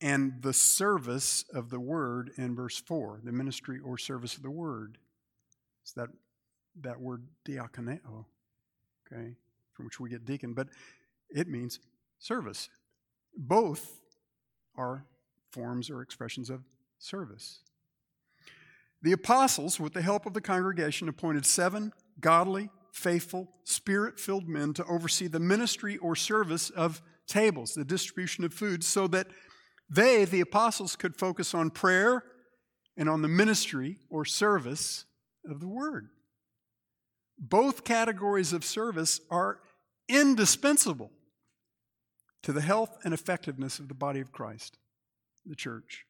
and 0.00 0.42
the 0.42 0.54
service 0.54 1.44
of 1.54 1.70
the 1.70 1.78
word 1.78 2.30
in 2.36 2.56
verse 2.56 2.80
4, 2.80 3.20
the 3.22 3.30
ministry 3.30 3.78
or 3.78 3.98
service 3.98 4.36
of 4.36 4.42
the 4.42 4.50
word. 4.50 4.98
It's 5.82 5.92
that, 5.92 6.08
that 6.80 6.98
word 6.98 7.26
diakoneo, 7.46 8.24
okay, 9.06 9.36
from 9.74 9.86
which 9.86 10.00
we 10.00 10.10
get 10.10 10.24
deacon, 10.24 10.54
but 10.54 10.68
it 11.30 11.48
means 11.48 11.80
service. 12.18 12.68
Both 13.36 14.00
are 14.76 15.06
forms 15.50 15.90
or 15.90 16.02
expressions 16.02 16.50
of 16.50 16.62
service. 16.98 17.60
The 19.02 19.12
apostles, 19.12 19.80
with 19.80 19.94
the 19.94 20.02
help 20.02 20.26
of 20.26 20.34
the 20.34 20.40
congregation, 20.40 21.08
appointed 21.08 21.44
seven 21.44 21.92
godly, 22.20 22.70
faithful, 22.92 23.48
spirit 23.64 24.20
filled 24.20 24.48
men 24.48 24.74
to 24.74 24.84
oversee 24.84 25.26
the 25.26 25.40
ministry 25.40 25.96
or 25.96 26.14
service 26.14 26.70
of 26.70 27.02
tables, 27.26 27.74
the 27.74 27.84
distribution 27.84 28.44
of 28.44 28.52
food, 28.52 28.84
so 28.84 29.06
that 29.08 29.26
they, 29.90 30.24
the 30.24 30.40
apostles, 30.40 30.94
could 30.94 31.16
focus 31.16 31.54
on 31.54 31.70
prayer 31.70 32.24
and 32.96 33.08
on 33.08 33.22
the 33.22 33.28
ministry 33.28 33.98
or 34.10 34.24
service 34.24 35.06
of 35.48 35.60
the 35.60 35.68
word. 35.68 36.08
Both 37.44 37.82
categories 37.82 38.52
of 38.52 38.64
service 38.64 39.20
are 39.28 39.58
indispensable 40.08 41.10
to 42.44 42.52
the 42.52 42.60
health 42.60 42.96
and 43.04 43.12
effectiveness 43.12 43.80
of 43.80 43.88
the 43.88 43.94
body 43.94 44.20
of 44.20 44.30
Christ, 44.30 44.78
the 45.44 45.56
church. 45.56 46.04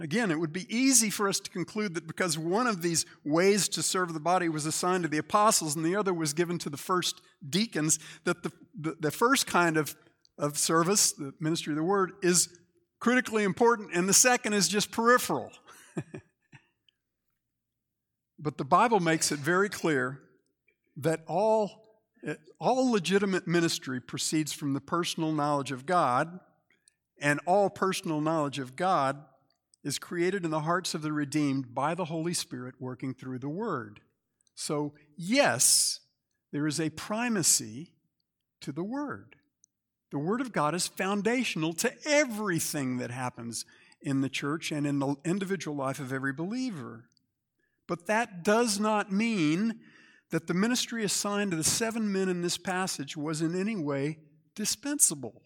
Again, 0.00 0.32
it 0.32 0.40
would 0.40 0.52
be 0.52 0.66
easy 0.74 1.08
for 1.08 1.28
us 1.28 1.38
to 1.38 1.50
conclude 1.50 1.94
that 1.94 2.08
because 2.08 2.36
one 2.36 2.66
of 2.66 2.82
these 2.82 3.06
ways 3.24 3.68
to 3.70 3.82
serve 3.82 4.12
the 4.12 4.20
body 4.20 4.48
was 4.48 4.66
assigned 4.66 5.04
to 5.04 5.08
the 5.08 5.18
apostles 5.18 5.76
and 5.76 5.84
the 5.84 5.94
other 5.94 6.12
was 6.12 6.32
given 6.34 6.58
to 6.58 6.68
the 6.68 6.76
first 6.76 7.22
deacons, 7.48 8.00
that 8.24 8.42
the, 8.42 8.52
the, 8.78 8.96
the 8.98 9.10
first 9.12 9.46
kind 9.46 9.76
of, 9.76 9.96
of 10.36 10.58
service, 10.58 11.12
the 11.12 11.32
ministry 11.38 11.72
of 11.72 11.76
the 11.76 11.84
word, 11.84 12.12
is 12.22 12.48
critically 12.98 13.44
important, 13.44 13.90
and 13.94 14.08
the 14.08 14.12
second 14.12 14.52
is 14.52 14.68
just 14.68 14.90
peripheral. 14.90 15.52
but 18.38 18.58
the 18.58 18.64
Bible 18.64 19.00
makes 19.00 19.32
it 19.32 19.38
very 19.38 19.68
clear 19.68 20.20
that 20.96 21.20
all, 21.26 21.84
all 22.58 22.90
legitimate 22.90 23.46
ministry 23.46 24.00
proceeds 24.00 24.52
from 24.52 24.72
the 24.72 24.80
personal 24.80 25.32
knowledge 25.32 25.72
of 25.72 25.86
God, 25.86 26.40
and 27.20 27.40
all 27.46 27.70
personal 27.70 28.20
knowledge 28.20 28.58
of 28.58 28.76
God 28.76 29.24
is 29.82 29.98
created 29.98 30.44
in 30.44 30.50
the 30.50 30.60
hearts 30.60 30.94
of 30.94 31.02
the 31.02 31.12
redeemed 31.12 31.74
by 31.74 31.94
the 31.94 32.06
Holy 32.06 32.34
Spirit 32.34 32.74
working 32.80 33.14
through 33.14 33.38
the 33.38 33.48
Word. 33.48 34.00
So, 34.54 34.94
yes, 35.16 36.00
there 36.52 36.66
is 36.66 36.80
a 36.80 36.90
primacy 36.90 37.92
to 38.60 38.72
the 38.72 38.82
Word. 38.82 39.36
The 40.10 40.18
Word 40.18 40.40
of 40.40 40.52
God 40.52 40.74
is 40.74 40.86
foundational 40.86 41.72
to 41.74 41.92
everything 42.06 42.98
that 42.98 43.10
happens 43.10 43.64
in 44.00 44.20
the 44.20 44.28
church 44.28 44.72
and 44.72 44.86
in 44.86 44.98
the 44.98 45.16
individual 45.24 45.76
life 45.76 45.98
of 46.00 46.12
every 46.12 46.32
believer. 46.32 47.04
But 47.88 48.06
that 48.06 48.42
does 48.42 48.80
not 48.80 49.12
mean 49.12 49.80
that 50.30 50.46
the 50.46 50.54
ministry 50.54 51.04
assigned 51.04 51.52
to 51.52 51.56
the 51.56 51.64
seven 51.64 52.12
men 52.12 52.28
in 52.28 52.42
this 52.42 52.58
passage 52.58 53.16
was 53.16 53.42
in 53.42 53.58
any 53.58 53.76
way 53.76 54.18
dispensable 54.54 55.42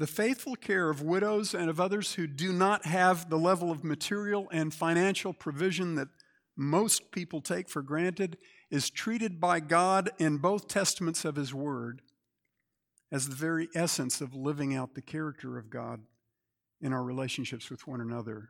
the 0.00 0.06
faithful 0.06 0.56
care 0.56 0.88
of 0.88 1.02
widows 1.02 1.52
and 1.52 1.68
of 1.68 1.78
others 1.78 2.14
who 2.14 2.26
do 2.26 2.54
not 2.54 2.86
have 2.86 3.28
the 3.28 3.36
level 3.36 3.70
of 3.70 3.84
material 3.84 4.48
and 4.50 4.72
financial 4.72 5.34
provision 5.34 5.94
that 5.94 6.08
most 6.56 7.12
people 7.12 7.42
take 7.42 7.68
for 7.68 7.82
granted 7.82 8.38
is 8.70 8.88
treated 8.88 9.38
by 9.38 9.60
God 9.60 10.08
in 10.18 10.38
both 10.38 10.68
testaments 10.68 11.26
of 11.26 11.36
His 11.36 11.52
Word 11.52 12.00
as 13.12 13.28
the 13.28 13.34
very 13.34 13.68
essence 13.74 14.22
of 14.22 14.34
living 14.34 14.74
out 14.74 14.94
the 14.94 15.02
character 15.02 15.58
of 15.58 15.68
God 15.68 16.00
in 16.80 16.94
our 16.94 17.04
relationships 17.04 17.70
with 17.70 17.86
one 17.86 18.00
another. 18.00 18.48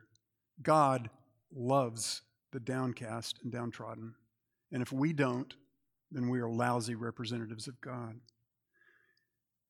God 0.61 1.09
loves 1.53 2.21
the 2.51 2.59
downcast 2.59 3.39
and 3.43 3.51
downtrodden. 3.51 4.15
And 4.71 4.81
if 4.81 4.91
we 4.91 5.13
don't, 5.13 5.53
then 6.11 6.29
we 6.29 6.39
are 6.39 6.49
lousy 6.49 6.95
representatives 6.95 7.67
of 7.67 7.79
God. 7.81 8.19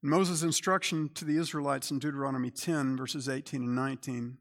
Moses' 0.02 0.42
instruction 0.42 1.10
to 1.14 1.26
the 1.26 1.38
Israelites 1.38 1.92
in 1.92 2.00
Deuteronomy 2.00 2.50
10, 2.50 2.98
verses 2.98 3.30
18 3.30 3.62
and 3.62 3.76
19, 3.76 4.38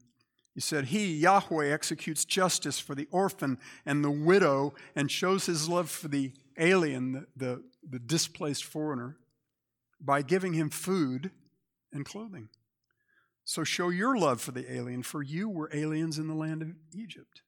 he 0.53 0.59
said, 0.59 0.85
He, 0.85 1.13
Yahweh, 1.13 1.71
executes 1.71 2.25
justice 2.25 2.79
for 2.79 2.95
the 2.95 3.07
orphan 3.11 3.59
and 3.85 4.03
the 4.03 4.11
widow 4.11 4.73
and 4.95 5.09
shows 5.09 5.45
his 5.45 5.69
love 5.69 5.89
for 5.89 6.07
the 6.07 6.33
alien, 6.57 7.13
the, 7.13 7.25
the, 7.35 7.63
the 7.87 7.99
displaced 7.99 8.65
foreigner, 8.65 9.17
by 9.99 10.23
giving 10.23 10.53
him 10.53 10.69
food 10.69 11.31
and 11.93 12.05
clothing. 12.05 12.49
So 13.51 13.65
show 13.65 13.89
your 13.89 14.15
love 14.15 14.39
for 14.39 14.53
the 14.53 14.73
alien, 14.73 15.03
for 15.03 15.21
you 15.21 15.49
were 15.49 15.69
aliens 15.73 16.17
in 16.17 16.29
the 16.29 16.33
land 16.33 16.61
of 16.61 16.69
Egypt. 16.93 17.41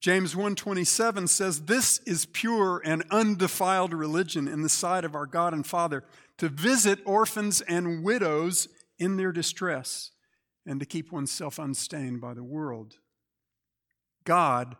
James 0.00 0.34
1:27 0.34 1.28
says 1.28 1.66
this 1.66 1.98
is 2.06 2.24
pure 2.24 2.80
and 2.82 3.04
undefiled 3.10 3.92
religion 3.92 4.48
in 4.48 4.62
the 4.62 4.70
sight 4.70 5.04
of 5.04 5.14
our 5.14 5.26
God 5.26 5.52
and 5.52 5.66
Father 5.66 6.04
to 6.38 6.48
visit 6.48 7.00
orphans 7.04 7.60
and 7.60 8.02
widows 8.02 8.66
in 8.98 9.18
their 9.18 9.30
distress 9.30 10.10
and 10.64 10.80
to 10.80 10.86
keep 10.86 11.12
oneself 11.12 11.58
unstained 11.58 12.22
by 12.22 12.32
the 12.32 12.42
world. 12.42 12.94
God 14.24 14.74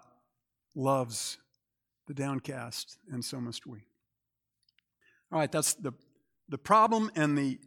loves 0.74 1.36
the 2.06 2.14
downcast, 2.14 2.96
and 3.12 3.22
so 3.22 3.42
must 3.42 3.66
we. 3.66 3.80
All 5.30 5.38
right, 5.38 5.52
that's 5.52 5.74
the, 5.74 5.92
the 6.48 6.56
problem 6.56 7.10
and 7.14 7.36
the, 7.36 7.58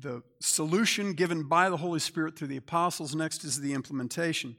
the 0.00 0.22
solution 0.40 1.12
given 1.12 1.44
by 1.44 1.68
the 1.68 1.76
Holy 1.76 2.00
Spirit 2.00 2.36
through 2.36 2.48
the 2.48 2.56
apostles. 2.56 3.14
Next 3.14 3.44
is 3.44 3.60
the 3.60 3.74
implementation. 3.74 4.56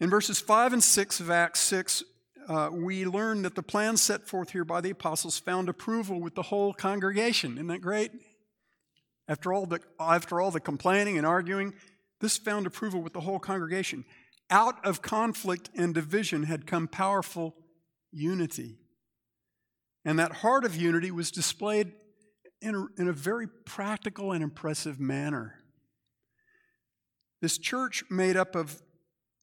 In 0.00 0.10
verses 0.10 0.40
5 0.40 0.72
and 0.72 0.82
6 0.82 1.20
of 1.20 1.30
Acts 1.30 1.60
6, 1.60 2.02
uh, 2.48 2.70
we 2.72 3.04
learn 3.04 3.42
that 3.42 3.54
the 3.54 3.62
plan 3.62 3.96
set 3.96 4.26
forth 4.26 4.50
here 4.50 4.64
by 4.64 4.80
the 4.80 4.90
apostles 4.90 5.38
found 5.38 5.68
approval 5.68 6.20
with 6.20 6.34
the 6.34 6.42
whole 6.42 6.72
congregation. 6.72 7.52
Isn't 7.52 7.68
that 7.68 7.80
great? 7.80 8.10
After 9.28 9.52
all 9.52 9.66
the, 9.66 9.80
after 10.00 10.40
all 10.40 10.50
the 10.50 10.60
complaining 10.60 11.18
and 11.18 11.26
arguing, 11.26 11.74
this 12.20 12.36
found 12.36 12.66
approval 12.66 13.00
with 13.00 13.12
the 13.12 13.20
whole 13.20 13.38
congregation. 13.38 14.04
Out 14.50 14.84
of 14.84 15.02
conflict 15.02 15.70
and 15.76 15.94
division 15.94 16.44
had 16.44 16.66
come 16.66 16.88
powerful 16.88 17.54
unity. 18.10 18.78
And 20.04 20.18
that 20.18 20.32
heart 20.32 20.64
of 20.64 20.74
unity 20.74 21.12
was 21.12 21.30
displayed 21.30 21.92
in 22.62 22.74
a, 22.74 23.00
in 23.00 23.08
a 23.08 23.12
very 23.12 23.46
practical 23.46 24.32
and 24.32 24.42
impressive 24.42 25.00
manner. 25.00 25.56
This 27.40 27.58
church, 27.58 28.04
made 28.08 28.36
up 28.36 28.54
of 28.54 28.80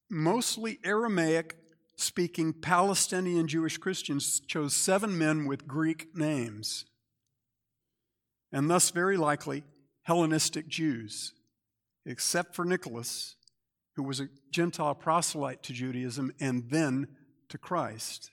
mostly 0.08 0.78
Aramaic 0.82 1.56
speaking 1.96 2.54
Palestinian 2.54 3.46
Jewish 3.46 3.76
Christians 3.76 4.40
chose 4.40 4.74
seven 4.74 5.18
men 5.18 5.44
with 5.44 5.68
Greek 5.68 6.16
names, 6.16 6.86
and 8.50 8.70
thus 8.70 8.90
very 8.90 9.18
likely 9.18 9.64
Hellenistic 10.04 10.66
Jews, 10.66 11.34
except 12.06 12.54
for 12.54 12.64
Nicholas, 12.64 13.36
who 13.96 14.02
was 14.02 14.18
a 14.18 14.28
Gentile 14.50 14.94
proselyte 14.94 15.62
to 15.64 15.74
Judaism 15.74 16.32
and 16.40 16.70
then 16.70 17.06
to 17.50 17.58
Christ. 17.58 18.30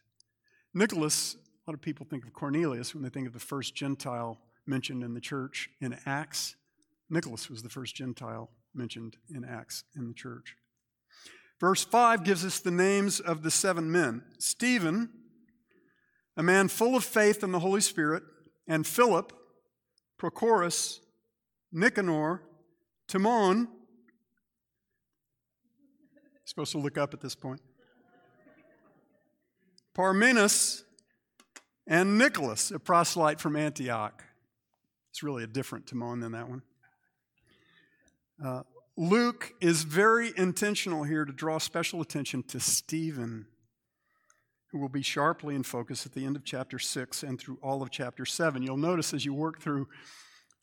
Nicholas, 0.73 1.36
a 1.36 1.69
lot 1.69 1.73
of 1.73 1.82
people 1.82 2.06
think 2.10 2.26
of 2.26 2.32
Cornelius 2.32 2.93
when 2.93 3.04
they 3.04 3.10
think 3.10 3.28
of 3.28 3.34
the 3.34 3.39
first 3.39 3.76
Gentile 3.76 4.38
mentioned 4.68 5.04
in 5.04 5.14
the 5.14 5.22
church 5.22 5.70
in 5.80 5.98
Acts. 6.06 6.56
Nicholas 7.10 7.50
was 7.50 7.64
the 7.64 7.70
first 7.70 7.96
Gentile 7.96 8.50
mentioned 8.74 9.18
in 9.34 9.44
Acts 9.44 9.84
in 9.96 10.08
the 10.08 10.14
church. 10.14 10.56
Verse 11.60 11.84
5 11.84 12.24
gives 12.24 12.46
us 12.46 12.60
the 12.60 12.72
names 12.72 13.20
of 13.20 13.42
the 13.42 13.52
seven 13.52 13.92
men 13.92 14.24
Stephen, 14.38 15.10
a 16.36 16.44
man 16.44 16.68
full 16.68 16.96
of 16.96 17.04
faith 17.04 17.44
in 17.44 17.52
the 17.52 17.60
Holy 17.60 17.82
Spirit, 17.82 18.24
and 18.68 18.86
Philip, 18.86 19.34
Prochorus, 20.20 21.00
Nicanor, 21.72 22.44
Timon. 23.08 23.68
Supposed 26.46 26.72
to 26.74 26.78
look 26.78 26.98
up 26.98 27.14
at 27.14 27.22
this 27.22 27.36
point. 27.36 27.62
Parmenas, 29.96 30.84
and 31.88 32.18
Nicholas, 32.18 32.70
a 32.70 32.80
proselyte 32.80 33.40
from 33.40 33.56
Antioch. 33.56 34.24
It's 35.18 35.24
really 35.24 35.44
a 35.44 35.48
different 35.48 35.88
Timon 35.88 36.20
than 36.20 36.34
that 36.34 36.48
one. 36.48 36.62
Uh, 38.46 38.62
Luke 38.96 39.52
is 39.60 39.82
very 39.82 40.32
intentional 40.38 41.06
here 41.06 41.26
to 41.26 41.34
draw 41.34 41.58
special 41.58 42.02
attention 42.02 42.44
to 42.44 42.60
Stephen, 42.60 43.48
who 44.72 44.78
will 44.78 44.90
be 44.90 45.02
sharply 45.02 45.56
in 45.56 45.64
focus 45.64 46.06
at 46.06 46.12
the 46.12 46.24
end 46.24 46.36
of 46.36 46.44
chapter 46.46 46.78
6 46.78 47.24
and 47.24 47.40
through 47.40 47.58
all 47.64 47.82
of 47.82 47.90
chapter 47.90 48.28
7. 48.28 48.62
You'll 48.62 48.78
notice 48.78 49.12
as 49.12 49.26
you 49.26 49.34
work 49.34 49.60
through 49.60 49.88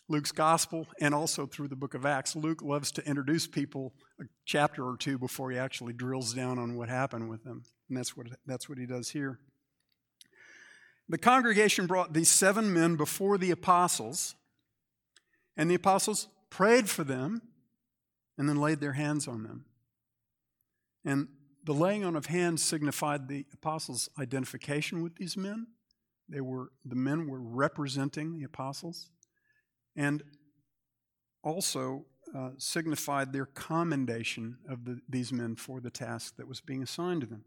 Luke's 0.08 0.30
gospel 0.30 0.86
and 1.00 1.16
also 1.16 1.46
through 1.46 1.66
the 1.66 1.74
book 1.74 1.94
of 1.94 2.06
Acts, 2.06 2.36
Luke 2.36 2.62
loves 2.62 2.92
to 2.92 3.04
introduce 3.08 3.48
people 3.48 3.92
a 4.20 4.24
chapter 4.44 4.86
or 4.86 4.96
two 4.96 5.18
before 5.18 5.50
he 5.50 5.58
actually 5.58 5.94
drills 5.94 6.32
down 6.32 6.60
on 6.60 6.76
what 6.76 6.88
happened 6.88 7.28
with 7.28 7.42
them. 7.42 7.64
And 7.88 7.98
that's 7.98 8.16
what, 8.16 8.28
that's 8.46 8.68
what 8.68 8.78
he 8.78 8.86
does 8.86 9.10
here. 9.10 9.40
The 11.08 11.18
congregation 11.18 11.88
brought 11.88 12.12
these 12.12 12.28
seven 12.28 12.72
men 12.72 12.94
before 12.94 13.36
the 13.36 13.50
apostles, 13.50 14.36
and 15.56 15.70
the 15.70 15.74
apostles 15.74 16.28
prayed 16.50 16.88
for 16.88 17.04
them 17.04 17.42
and 18.36 18.48
then 18.48 18.60
laid 18.60 18.80
their 18.80 18.92
hands 18.92 19.28
on 19.28 19.42
them. 19.42 19.64
And 21.04 21.28
the 21.64 21.74
laying 21.74 22.04
on 22.04 22.16
of 22.16 22.26
hands 22.26 22.62
signified 22.62 23.28
the 23.28 23.46
apostles' 23.52 24.08
identification 24.18 25.02
with 25.02 25.16
these 25.16 25.36
men. 25.36 25.66
They 26.28 26.40
were, 26.40 26.72
the 26.84 26.96
men 26.96 27.28
were 27.28 27.40
representing 27.40 28.36
the 28.36 28.44
apostles 28.44 29.10
and 29.96 30.22
also 31.42 32.06
uh, 32.34 32.50
signified 32.58 33.32
their 33.32 33.46
commendation 33.46 34.58
of 34.68 34.84
the, 34.84 35.00
these 35.08 35.32
men 35.32 35.54
for 35.54 35.80
the 35.80 35.90
task 35.90 36.36
that 36.36 36.48
was 36.48 36.60
being 36.60 36.82
assigned 36.82 37.20
to 37.20 37.26
them. 37.26 37.44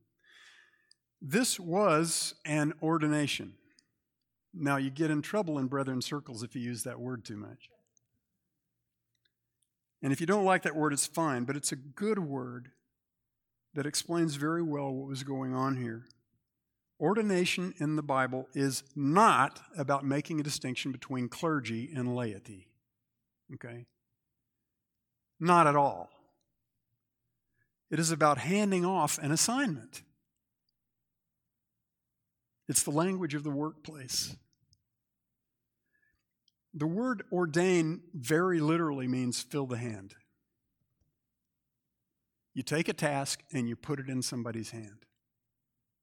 This 1.22 1.60
was 1.60 2.36
an 2.46 2.74
ordination. 2.82 3.54
Now, 4.54 4.78
you 4.78 4.90
get 4.90 5.12
in 5.12 5.22
trouble 5.22 5.60
in 5.60 5.68
brethren 5.68 6.02
circles 6.02 6.44
if 6.44 6.56
you 6.56 6.62
use 6.62 6.84
that 6.84 7.00
word 7.00 7.26
too 7.26 7.38
much. 7.38 7.70
And 10.02 10.14
if 10.14 10.22
you 10.22 10.28
don't 10.28 10.46
like 10.46 10.64
that 10.64 10.76
word, 10.76 10.94
it's 10.94 11.08
fine, 11.08 11.44
but 11.44 11.56
it's 11.56 11.72
a 11.72 11.76
good 11.76 12.20
word 12.20 12.70
that 13.74 13.86
explains 13.86 14.36
very 14.36 14.62
well 14.62 14.92
what 14.92 15.08
was 15.08 15.24
going 15.24 15.54
on 15.54 15.78
here. 15.78 16.06
Ordination 17.00 17.74
in 17.78 17.96
the 17.96 18.04
Bible 18.04 18.48
is 18.54 18.84
not 18.96 19.60
about 19.78 20.04
making 20.04 20.40
a 20.40 20.44
distinction 20.44 20.92
between 20.92 21.30
clergy 21.30 21.92
and 21.96 22.16
laity. 22.16 22.70
Okay? 23.54 23.86
Not 25.40 25.68
at 25.68 25.76
all. 25.76 26.10
It 27.90 28.00
is 28.00 28.12
about 28.12 28.40
handing 28.40 28.84
off 28.84 29.18
an 29.20 29.32
assignment. 29.32 30.02
It's 32.68 32.84
the 32.84 32.92
language 32.92 33.34
of 33.34 33.44
the 33.44 33.52
workplace. 33.52 34.36
The 36.78 36.86
word 36.86 37.24
ordain 37.32 38.02
very 38.14 38.60
literally 38.60 39.08
means 39.08 39.42
fill 39.42 39.66
the 39.66 39.78
hand. 39.78 40.14
You 42.54 42.62
take 42.62 42.88
a 42.88 42.94
task 42.94 43.42
and 43.52 43.68
you 43.68 43.76
put 43.76 44.00
it 44.00 44.10
in 44.10 44.22
somebody's 44.22 44.70
hand. 44.70 45.06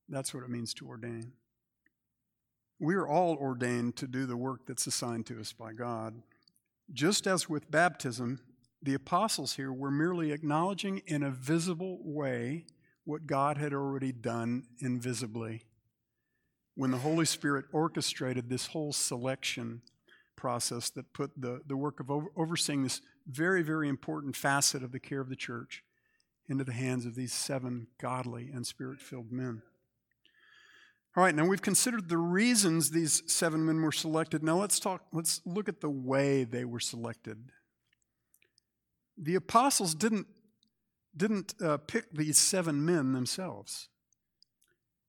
That's 0.08 0.34
what 0.34 0.42
it 0.42 0.50
means 0.50 0.74
to 0.74 0.88
ordain. 0.88 1.34
We 2.80 2.96
are 2.96 3.06
all 3.06 3.36
ordained 3.36 3.94
to 3.98 4.08
do 4.08 4.26
the 4.26 4.36
work 4.36 4.66
that's 4.66 4.88
assigned 4.88 5.26
to 5.26 5.38
us 5.38 5.52
by 5.52 5.74
God. 5.74 6.22
Just 6.92 7.28
as 7.28 7.48
with 7.48 7.70
baptism, 7.70 8.40
the 8.82 8.94
apostles 8.94 9.54
here 9.54 9.72
were 9.72 9.92
merely 9.92 10.32
acknowledging 10.32 11.02
in 11.06 11.22
a 11.22 11.30
visible 11.30 12.00
way 12.02 12.66
what 13.04 13.28
God 13.28 13.58
had 13.58 13.72
already 13.72 14.10
done 14.10 14.64
invisibly. 14.80 15.62
When 16.74 16.90
the 16.90 16.98
Holy 16.98 17.26
Spirit 17.26 17.66
orchestrated 17.70 18.48
this 18.48 18.66
whole 18.66 18.92
selection 18.92 19.82
process 20.36 20.90
that 20.90 21.12
put 21.12 21.30
the, 21.40 21.60
the 21.66 21.76
work 21.76 22.00
of 22.00 22.10
over, 22.10 22.28
overseeing 22.36 22.82
this 22.82 23.00
very, 23.26 23.62
very 23.62 23.88
important 23.88 24.36
facet 24.36 24.82
of 24.82 24.92
the 24.92 25.00
care 25.00 25.20
of 25.20 25.28
the 25.28 25.36
church 25.36 25.82
into 26.48 26.64
the 26.64 26.72
hands 26.72 27.06
of 27.06 27.14
these 27.14 27.32
seven 27.32 27.86
godly 27.98 28.50
and 28.52 28.66
spirit 28.66 29.00
filled 29.00 29.32
men. 29.32 29.62
All 31.16 31.22
right, 31.22 31.34
now 31.34 31.46
we've 31.46 31.62
considered 31.62 32.08
the 32.08 32.18
reasons 32.18 32.90
these 32.90 33.22
seven 33.26 33.64
men 33.64 33.80
were 33.80 33.92
selected. 33.92 34.42
Now 34.42 34.58
let's 34.58 34.80
talk, 34.80 35.02
let's 35.12 35.40
look 35.46 35.68
at 35.68 35.80
the 35.80 35.90
way 35.90 36.42
they 36.42 36.64
were 36.64 36.80
selected. 36.80 37.50
The 39.16 39.36
apostles 39.36 39.94
didn't, 39.94 40.26
didn't 41.16 41.54
uh, 41.62 41.76
pick 41.76 42.10
these 42.12 42.36
seven 42.36 42.84
men 42.84 43.12
themselves. 43.12 43.88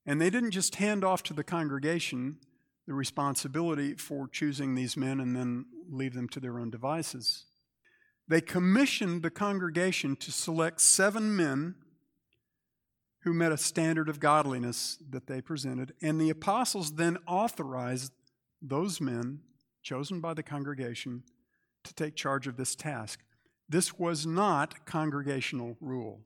And 0.05 0.21
they 0.21 0.29
didn't 0.29 0.51
just 0.51 0.75
hand 0.75 1.03
off 1.03 1.23
to 1.23 1.33
the 1.33 1.43
congregation 1.43 2.37
the 2.87 2.93
responsibility 2.93 3.93
for 3.95 4.27
choosing 4.27 4.75
these 4.75 4.95
men 4.95 5.19
and 5.19 5.35
then 5.35 5.65
leave 5.89 6.13
them 6.13 6.29
to 6.29 6.39
their 6.39 6.59
own 6.59 6.69
devices. 6.69 7.45
They 8.27 8.41
commissioned 8.41 9.21
the 9.21 9.29
congregation 9.29 10.15
to 10.17 10.31
select 10.31 10.81
seven 10.81 11.35
men 11.35 11.75
who 13.23 13.33
met 13.33 13.51
a 13.51 13.57
standard 13.57 14.07
of 14.07 14.19
godliness 14.19 14.97
that 15.09 15.27
they 15.27 15.41
presented, 15.41 15.93
and 16.01 16.21
the 16.21 16.29
apostles 16.29 16.93
then 16.93 17.17
authorized 17.27 18.11
those 18.61 19.01
men 19.01 19.39
chosen 19.81 20.19
by 20.19 20.33
the 20.33 20.43
congregation 20.43 21.23
to 21.83 21.93
take 21.93 22.15
charge 22.15 22.47
of 22.47 22.57
this 22.57 22.75
task. 22.75 23.21
This 23.67 23.97
was 23.97 24.25
not 24.25 24.85
congregational 24.85 25.75
rule. 25.81 26.21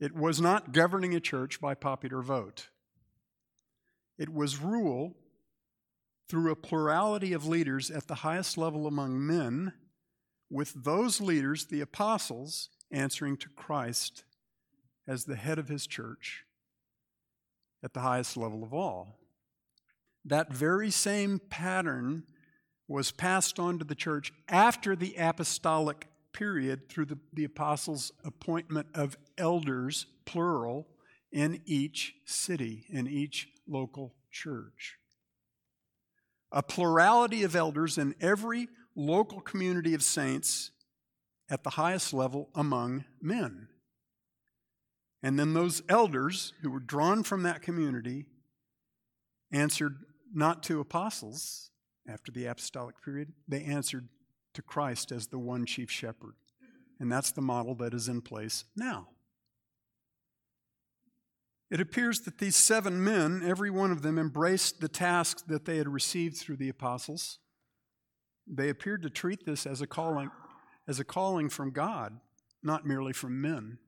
It 0.00 0.14
was 0.14 0.40
not 0.40 0.72
governing 0.72 1.14
a 1.14 1.20
church 1.20 1.60
by 1.60 1.74
popular 1.74 2.22
vote. 2.22 2.68
It 4.18 4.32
was 4.32 4.60
rule 4.60 5.14
through 6.28 6.50
a 6.50 6.56
plurality 6.56 7.32
of 7.32 7.46
leaders 7.46 7.90
at 7.90 8.08
the 8.08 8.16
highest 8.16 8.58
level 8.58 8.86
among 8.86 9.24
men, 9.24 9.72
with 10.50 10.72
those 10.84 11.20
leaders, 11.20 11.66
the 11.66 11.80
apostles, 11.80 12.70
answering 12.90 13.36
to 13.38 13.48
Christ 13.48 14.24
as 15.06 15.24
the 15.24 15.36
head 15.36 15.58
of 15.58 15.68
his 15.68 15.86
church 15.86 16.44
at 17.82 17.94
the 17.94 18.00
highest 18.00 18.36
level 18.36 18.64
of 18.64 18.72
all. 18.72 19.18
That 20.24 20.52
very 20.52 20.90
same 20.90 21.38
pattern 21.38 22.24
was 22.88 23.10
passed 23.10 23.58
on 23.58 23.78
to 23.78 23.84
the 23.84 23.94
church 23.94 24.32
after 24.48 24.96
the 24.96 25.14
apostolic 25.16 26.08
period 26.32 26.88
through 26.88 27.06
the, 27.06 27.18
the 27.32 27.44
apostles' 27.44 28.12
appointment 28.24 28.88
of 28.94 29.16
elders, 29.38 30.06
plural, 30.24 30.86
in 31.32 31.60
each 31.64 32.14
city, 32.24 32.86
in 32.88 33.06
each 33.06 33.48
local 33.68 34.14
church. 34.30 34.96
A 36.52 36.62
plurality 36.62 37.42
of 37.42 37.56
elders 37.56 37.98
in 37.98 38.14
every 38.20 38.68
local 38.94 39.40
community 39.40 39.94
of 39.94 40.02
saints 40.02 40.70
at 41.50 41.62
the 41.62 41.70
highest 41.70 42.12
level 42.12 42.48
among 42.54 43.04
men. 43.20 43.68
And 45.22 45.38
then 45.38 45.54
those 45.54 45.82
elders 45.88 46.52
who 46.62 46.70
were 46.70 46.80
drawn 46.80 47.22
from 47.22 47.42
that 47.42 47.62
community 47.62 48.26
answered 49.52 49.96
not 50.32 50.62
to 50.64 50.80
apostles 50.80 51.70
after 52.08 52.30
the 52.30 52.46
apostolic 52.46 53.02
period, 53.02 53.32
they 53.48 53.62
answered 53.64 54.08
to 54.54 54.62
Christ 54.62 55.12
as 55.12 55.26
the 55.26 55.38
one 55.38 55.66
chief 55.66 55.90
shepherd. 55.90 56.34
And 56.98 57.10
that's 57.10 57.32
the 57.32 57.42
model 57.42 57.74
that 57.76 57.92
is 57.92 58.08
in 58.08 58.22
place 58.22 58.64
now. 58.76 59.08
It 61.70 61.80
appears 61.80 62.20
that 62.20 62.38
these 62.38 62.56
seven 62.56 63.02
men, 63.02 63.42
every 63.44 63.70
one 63.70 63.90
of 63.90 64.02
them, 64.02 64.18
embraced 64.18 64.80
the 64.80 64.88
tasks 64.88 65.42
that 65.42 65.64
they 65.64 65.78
had 65.78 65.88
received 65.88 66.36
through 66.36 66.56
the 66.56 66.68
apostles. 66.68 67.38
They 68.46 68.68
appeared 68.68 69.02
to 69.02 69.10
treat 69.10 69.44
this 69.44 69.66
as 69.66 69.80
a 69.80 69.86
calling, 69.86 70.30
as 70.86 71.00
a 71.00 71.04
calling 71.04 71.48
from 71.48 71.72
God, 71.72 72.20
not 72.62 72.86
merely 72.86 73.12
from 73.12 73.40
men. 73.40 73.78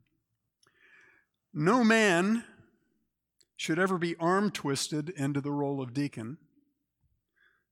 No 1.54 1.84
man 1.84 2.44
should 3.56 3.78
ever 3.78 3.98
be 3.98 4.16
arm 4.16 4.50
twisted 4.50 5.10
into 5.10 5.40
the 5.40 5.52
role 5.52 5.80
of 5.80 5.94
deacon 5.94 6.38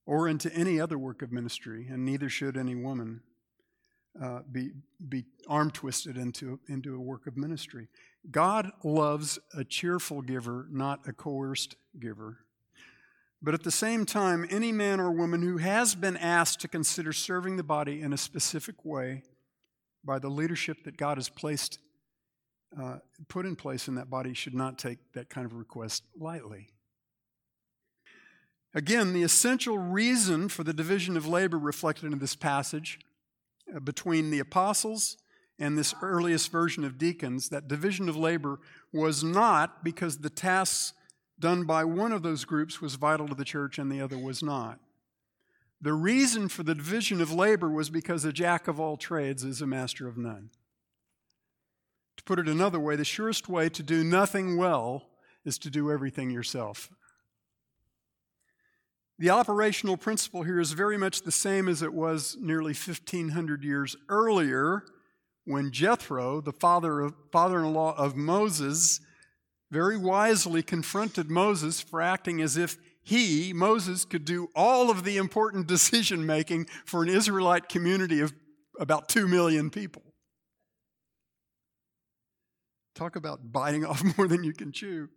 or 0.05 0.29
into 0.29 0.53
any 0.55 0.81
other 0.81 0.99
work 0.99 1.21
of 1.23 1.33
ministry, 1.33 1.89
and 1.91 2.05
neither 2.05 2.29
should 2.29 2.57
any 2.57 2.77
woman 2.77 3.23
uh, 4.23 4.41
be, 4.51 4.71
be 5.09 5.25
arm 5.49 5.71
twisted 5.71 6.17
into, 6.17 6.61
into 6.69 6.95
a 6.95 7.01
work 7.01 7.27
of 7.27 7.37
ministry. 7.37 7.89
God 8.31 8.71
loves 8.83 9.39
a 9.55 9.65
cheerful 9.65 10.23
giver, 10.23 10.67
not 10.71 11.07
a 11.07 11.13
coerced 11.13 11.77
giver. 11.99 12.39
But 13.43 13.55
at 13.55 13.63
the 13.63 13.71
same 13.71 14.07
time, 14.07 14.47
any 14.51 14.73
man 14.73 14.99
or 14.99 15.11
woman 15.13 15.43
who 15.43 15.59
has 15.59 15.95
been 15.95 16.17
asked 16.17 16.61
to 16.61 16.69
consider 16.69 17.13
serving 17.13 17.57
the 17.57 17.63
body 17.63 18.01
in 18.01 18.13
a 18.13 18.17
specific 18.17 18.85
way 18.85 19.23
by 20.05 20.19
the 20.19 20.29
leadership 20.29 20.85
that 20.85 20.97
God 20.97 21.19
has 21.19 21.29
placed 21.29 21.79
uh, 22.81 22.99
put 23.29 23.47
in 23.47 23.57
place 23.57 23.89
in 23.89 23.95
that 23.95 24.11
body 24.11 24.35
should 24.35 24.55
not 24.55 24.79
take 24.79 24.99
that 25.15 25.31
kind 25.31 25.47
of 25.47 25.55
request 25.55 26.03
lightly. 26.19 26.69
Again, 28.75 29.13
the 29.13 29.23
essential 29.23 29.79
reason 29.79 30.49
for 30.49 30.63
the 30.63 30.75
division 30.75 31.17
of 31.17 31.27
labor 31.27 31.59
reflected 31.59 32.13
in 32.13 32.19
this 32.19 32.37
passage 32.37 32.99
uh, 33.75 33.81
between 33.81 34.31
the 34.31 34.41
apostles 34.41 35.17
and 35.59 35.77
this 35.77 35.95
earliest 36.03 36.51
version 36.51 36.85
of 36.85 36.99
deacons, 36.99 37.49
that 37.49 37.69
division 37.69 38.09
of 38.09 38.17
labor 38.17 38.61
was 38.93 39.25
not 39.25 39.83
because 39.83 40.19
the 40.19 40.31
tasks 40.31 40.93
done 41.39 41.65
by 41.65 41.85
one 41.85 42.13
of 42.13 42.23
those 42.23 42.45
groups 42.45 42.81
was 42.81 42.95
vital 42.95 43.29
to 43.29 43.35
the 43.35 43.45
church 43.45 43.79
and 43.79 43.91
the 43.91 44.01
other 44.01 44.19
was 44.19 44.43
not. 44.43 44.79
The 45.81 45.93
reason 45.93 46.49
for 46.49 46.63
the 46.63 46.75
division 46.75 47.21
of 47.21 47.33
labor 47.33 47.69
was 47.69 47.91
because 47.91 48.25
a 48.25 48.33
jack 48.33 48.69
of 48.69 48.81
all 48.81 48.97
trades 48.97 49.45
is 49.45 49.61
a 49.61 49.67
master 49.67 50.09
of 50.09 50.17
none. 50.17 50.51
To 52.17 52.25
put 52.25 52.39
it 52.39 52.49
another 52.49 52.81
way, 52.81 52.97
the 52.97 53.05
surest 53.05 53.49
way 53.49 53.69
to 53.69 53.83
do 53.83 54.03
nothing 54.03 54.57
well 54.57 55.09
is 55.45 55.59
to 55.59 55.71
do 55.71 55.91
everything 55.91 56.31
yourself. 56.31 56.91
The 59.19 59.31
operational 59.31 59.97
principle 59.97 60.43
here 60.43 60.61
is 60.61 60.73
very 60.73 60.99
much 60.99 61.23
the 61.23 61.33
same 61.33 61.69
as 61.69 61.83
it 61.83 61.95
was 61.95 62.37
nearly 62.41 62.73
1,500 62.73 63.65
years 63.65 63.97
earlier 64.09 64.85
when 65.47 65.71
Jethro, 65.71 66.41
the 66.41 66.53
father, 66.53 67.07
in 67.07 67.73
law 67.73 67.97
of 67.97 68.17
Moses, 68.17 69.01
very 69.71 69.97
wisely 69.97 70.63
confronted 70.63 71.31
Moses 71.31 71.81
for 71.81 72.03
acting 72.03 72.43
as 72.43 72.57
if 72.57 72.77
he, 73.03 73.53
Moses, 73.53 74.05
could 74.05 74.25
do 74.25 74.49
all 74.57 74.91
of 74.91 75.05
the 75.05 75.17
important 75.17 75.67
decision 75.69 76.27
making 76.27 76.67
for 76.85 77.03
an 77.03 77.09
Israelite 77.09 77.69
community 77.69 78.21
of 78.21 78.35
about 78.79 79.09
2 79.09 79.29
million 79.29 79.71
people. 79.71 80.03
Talk 82.97 83.15
about 83.15 83.53
biting 83.53 83.85
off 83.87 84.03
more 84.19 84.27
than 84.27 84.43
you 84.43 84.53
can 84.53 84.73
chew. 84.73 85.09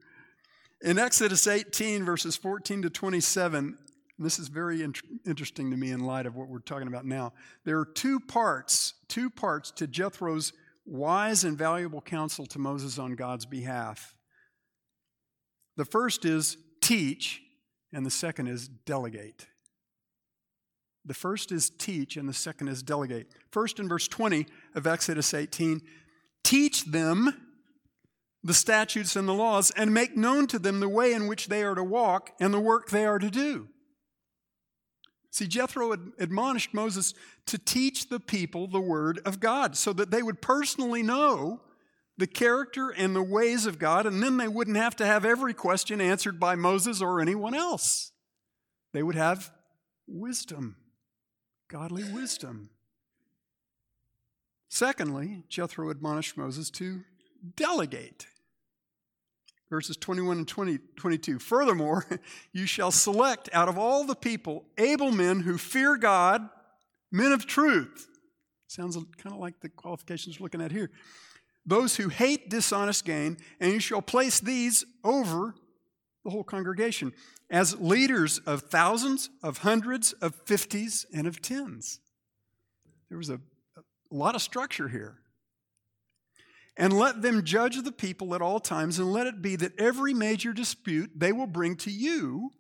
In 0.82 1.00
Exodus 1.00 1.48
18, 1.48 2.06
verses 2.06 2.36
14 2.36 2.84
to 2.84 2.90
27, 2.90 3.78
this 4.20 4.38
is 4.38 4.50
very 4.50 4.84
in- 4.84 4.94
interesting 5.26 5.72
to 5.72 5.78
me 5.78 5.92
in 5.92 6.02
light 6.02 6.26
of 6.26 6.36
what 6.36 6.50
we're 6.50 6.60
talking 6.60 6.88
about 6.88 7.06
now. 7.06 7.34
There 7.64 7.80
are 7.80 7.86
two 7.86 8.20
parts, 8.20 8.94
two 9.08 9.30
parts 9.30 9.72
to 9.72 9.88
Jethro's 9.88 10.52
wise 10.86 11.44
and 11.44 11.58
valuable 11.58 12.02
counsel 12.02 12.46
to 12.48 12.60
Moses 12.60 13.00
on 13.00 13.16
God's 13.16 13.46
behalf. 13.46 14.16
The 15.78 15.86
first 15.86 16.26
is 16.26 16.58
teach, 16.82 17.42
and 17.94 18.06
the 18.06 18.12
second 18.12 18.48
is 18.48 18.68
delegate. 18.68 19.48
The 21.06 21.14
first 21.14 21.52
is 21.52 21.70
teach, 21.70 22.18
and 22.18 22.28
the 22.28 22.34
second 22.34 22.68
is 22.68 22.84
delegate. 22.84 23.28
First, 23.52 23.80
in 23.80 23.88
verse 23.88 24.08
20 24.08 24.46
of 24.76 24.86
Exodus 24.86 25.34
18, 25.34 25.82
teach 26.44 26.84
them 26.86 27.46
the 28.44 28.54
statutes 28.54 29.16
and 29.16 29.28
the 29.28 29.34
laws, 29.34 29.72
and 29.72 29.94
make 29.94 30.18
known 30.18 30.48
to 30.48 30.60
them 30.60 30.80
the 30.80 30.90
way 30.90 31.14
in 31.14 31.28
which 31.28 31.48
they 31.48 31.64
are 31.64 31.76
to 31.76 31.84
walk 31.84 32.32
and 32.40 32.54
the 32.54 32.60
work 32.60 32.90
they 32.90 33.06
are 33.06 33.20
to 33.20 33.30
do. 33.30 33.68
See, 35.32 35.48
Jethro 35.48 35.92
admonished 36.18 36.74
Moses 36.74 37.14
to 37.46 37.58
teach 37.58 38.10
the 38.10 38.20
people 38.20 38.68
the 38.68 38.82
word 38.82 39.20
of 39.26 39.40
God 39.40 39.78
so 39.78 39.94
that 39.94 40.12
they 40.12 40.24
would 40.24 40.42
personally 40.42 41.04
know 41.04 41.62
the 42.18 42.28
character 42.28 42.90
and 42.90 43.16
the 43.16 43.24
ways 43.24 43.66
of 43.66 43.80
God, 43.80 44.06
and 44.06 44.22
then 44.22 44.38
they 44.38 44.48
wouldn't 44.48 44.76
have 44.76 44.96
to 44.98 45.06
have 45.06 45.24
every 45.24 45.54
question 45.54 46.02
answered 46.02 46.40
by 46.40 46.56
Moses 46.56 47.02
or 47.02 47.22
anyone 47.22 47.54
else. 47.54 48.12
They 48.92 49.04
would 49.04 49.16
have 49.16 49.52
wisdom, 50.08 50.76
godly 51.70 52.04
wisdom. 52.04 52.72
Secondly, 54.68 55.44
Jethro 55.48 55.90
admonished 55.90 56.38
Moses 56.38 56.70
to 56.72 57.04
delegate. 57.56 58.28
Verses 59.70 59.98
21 59.98 60.38
and 60.40 60.48
20, 60.48 60.80
22. 60.96 61.40
Furthermore, 61.40 62.06
you 62.54 62.66
shall 62.66 62.92
select 62.92 63.50
out 63.54 63.70
of 63.70 63.78
all 63.78 64.04
the 64.04 64.16
people 64.16 64.66
able 64.78 65.12
men 65.12 65.42
who 65.42 65.58
fear 65.58 65.96
God, 65.96 66.50
men 67.12 67.32
of 67.32 67.46
truth. 67.46 68.08
Sounds 68.68 68.96
kind 68.96 69.34
of 69.34 69.40
like 69.40 69.60
the 69.62 69.70
qualifications 69.70 70.40
we're 70.40 70.46
looking 70.46 70.62
at 70.62 70.72
here. 70.72 70.92
Those 71.66 71.96
who 71.96 72.10
hate 72.10 72.50
dishonest 72.50 73.06
gain, 73.06 73.38
and 73.60 73.72
you 73.72 73.80
shall 73.80 74.02
place 74.02 74.40
these 74.40 74.86
over 75.04 75.54
the 76.24 76.32
whole 76.32 76.44
congregation 76.44 77.14
as 77.50 77.80
leaders 77.80 78.40
of 78.40 78.64
thousands, 78.64 79.30
of 79.44 79.60
hundreds, 79.60 80.14
of 80.14 80.36
fifties, 80.46 81.06
and 81.14 81.28
of 81.28 81.42
tens. 81.42 82.00
There 83.10 83.18
was 83.18 83.30
a, 83.30 83.36
a 83.36 83.82
lot 84.12 84.36
of 84.36 84.42
structure 84.42 84.88
here. 84.88 85.18
And 86.78 86.94
let 86.94 87.22
them 87.22 87.44
judge 87.44 87.82
the 87.82 87.92
people 87.92 88.34
at 88.34 88.42
all 88.42 88.60
times, 88.60 89.00
and 89.00 89.12
let 89.12 89.28
it 89.28 89.42
be 89.42 89.56
that 89.58 89.80
every 89.80 90.14
major 90.14 90.54
dispute 90.54 91.12
they 91.16 91.32
will 91.32 91.48
bring 91.48 91.76
to 91.78 91.92
you, 91.92 92.54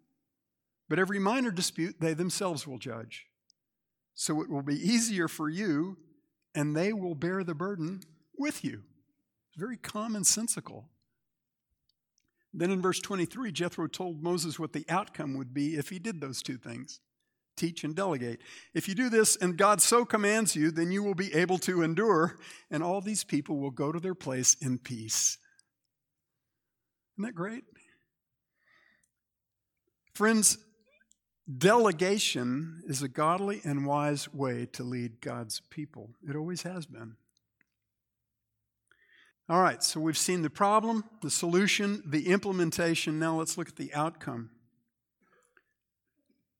but 0.89 0.99
every 0.99 1.19
minor 1.19 1.51
dispute 1.51 1.95
they 1.99 2.13
themselves 2.13 2.67
will 2.67 2.79
judge. 2.79 3.27
So 4.13 4.41
it 4.41 4.49
will 4.49 4.61
be 4.61 4.75
easier 4.75 5.27
for 5.27 5.47
you, 5.47 5.97
and 6.53 6.75
they 6.75 6.91
will 6.91 7.15
bear 7.15 7.43
the 7.43 7.55
burden 7.55 8.01
with 8.37 8.63
you. 8.65 8.83
Very 9.55 9.77
commonsensical. 9.77 10.85
Then 12.53 12.71
in 12.71 12.81
verse 12.81 12.99
23, 12.99 13.51
Jethro 13.51 13.87
told 13.87 14.23
Moses 14.23 14.59
what 14.59 14.73
the 14.73 14.85
outcome 14.89 15.37
would 15.37 15.53
be 15.53 15.77
if 15.77 15.89
he 15.89 15.99
did 15.99 16.19
those 16.19 16.41
two 16.41 16.57
things 16.57 16.99
teach, 17.59 17.83
and 17.83 17.95
delegate. 17.95 18.39
If 18.73 18.87
you 18.87 18.95
do 18.95 19.09
this 19.09 19.35
and 19.35 19.57
God 19.57 19.81
so 19.81 20.05
commands 20.05 20.55
you, 20.55 20.71
then 20.71 20.91
you 20.91 21.03
will 21.03 21.13
be 21.13 21.33
able 21.35 21.57
to 21.59 21.83
endure, 21.83 22.37
and 22.71 22.81
all 22.81 23.01
these 23.01 23.23
people 23.23 23.59
will 23.59 23.71
go 23.71 23.91
to 23.91 23.99
their 23.99 24.15
place 24.15 24.55
in 24.61 24.77
peace. 24.77 25.37
Isn't 27.15 27.25
that 27.25 27.35
great? 27.35 27.65
Friends, 30.13 30.57
delegation 31.57 32.81
is 32.87 33.01
a 33.01 33.07
godly 33.07 33.61
and 33.63 33.85
wise 33.85 34.33
way 34.33 34.65
to 34.73 34.83
lead 34.83 35.21
God's 35.21 35.61
people. 35.69 36.11
It 36.27 36.35
always 36.35 36.63
has 36.63 36.85
been. 36.85 37.15
All 39.49 39.61
right, 39.61 39.81
so 39.81 39.99
we've 39.99 40.17
seen 40.17 40.43
the 40.43 40.49
problem, 40.49 41.03
the 41.21 41.31
solution, 41.31 42.03
the 42.05 42.27
implementation. 42.27 43.17
Now 43.17 43.37
let's 43.37 43.57
look 43.57 43.69
at 43.69 43.77
the 43.77 43.91
outcome. 43.93 44.51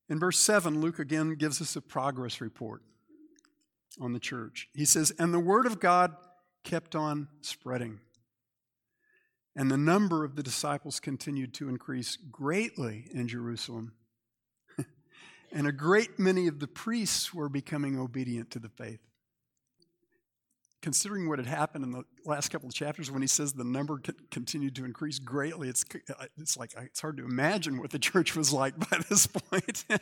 In 0.09 0.19
verse 0.19 0.39
7, 0.39 0.81
Luke 0.81 0.99
again 0.99 1.35
gives 1.35 1.61
us 1.61 1.75
a 1.75 1.81
progress 1.81 2.41
report 2.41 2.81
on 4.01 4.13
the 4.13 4.19
church. 4.19 4.67
He 4.73 4.85
says, 4.85 5.11
And 5.19 5.33
the 5.33 5.39
word 5.39 5.65
of 5.65 5.79
God 5.79 6.15
kept 6.63 6.95
on 6.95 7.27
spreading. 7.41 7.99
And 9.55 9.69
the 9.69 9.77
number 9.77 10.23
of 10.23 10.35
the 10.35 10.43
disciples 10.43 10.99
continued 10.99 11.53
to 11.55 11.69
increase 11.69 12.17
greatly 12.17 13.05
in 13.13 13.27
Jerusalem. 13.27 13.93
and 15.51 15.67
a 15.67 15.71
great 15.71 16.17
many 16.17 16.47
of 16.47 16.59
the 16.59 16.67
priests 16.67 17.33
were 17.33 17.49
becoming 17.49 17.99
obedient 17.99 18.51
to 18.51 18.59
the 18.59 18.69
faith 18.69 19.08
considering 20.81 21.27
what 21.27 21.39
had 21.39 21.47
happened 21.47 21.83
in 21.83 21.91
the 21.91 22.03
last 22.25 22.49
couple 22.49 22.69
of 22.69 22.73
chapters 22.73 23.11
when 23.11 23.21
he 23.21 23.27
says 23.27 23.53
the 23.53 23.63
number 23.63 24.01
continued 24.31 24.75
to 24.75 24.85
increase 24.85 25.19
greatly, 25.19 25.67
it's, 25.67 25.83
uh, 26.09 26.25
it's 26.37 26.57
like 26.57 26.73
it's 26.77 27.01
hard 27.01 27.17
to 27.17 27.25
imagine 27.25 27.79
what 27.79 27.91
the 27.91 27.99
church 27.99 28.35
was 28.35 28.53
like 28.53 28.77
by 28.89 28.97
this 29.09 29.27
point. 29.27 29.85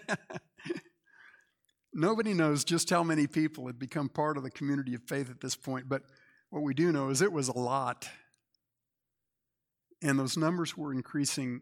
Nobody 1.93 2.33
knows 2.33 2.63
just 2.63 2.89
how 2.89 3.03
many 3.03 3.25
people 3.25 3.65
had 3.65 3.79
become 3.79 4.07
part 4.07 4.37
of 4.37 4.43
the 4.43 4.51
community 4.51 4.93
of 4.93 5.01
faith 5.03 5.31
at 5.31 5.41
this 5.41 5.55
point, 5.55 5.89
but 5.89 6.03
what 6.49 6.61
we 6.61 6.73
do 6.73 6.91
know 6.91 7.09
is 7.09 7.21
it 7.21 7.31
was 7.31 7.47
a 7.47 7.57
lot. 7.57 8.07
And 10.03 10.19
those 10.19 10.37
numbers 10.37 10.77
were 10.77 10.93
increasing 10.93 11.61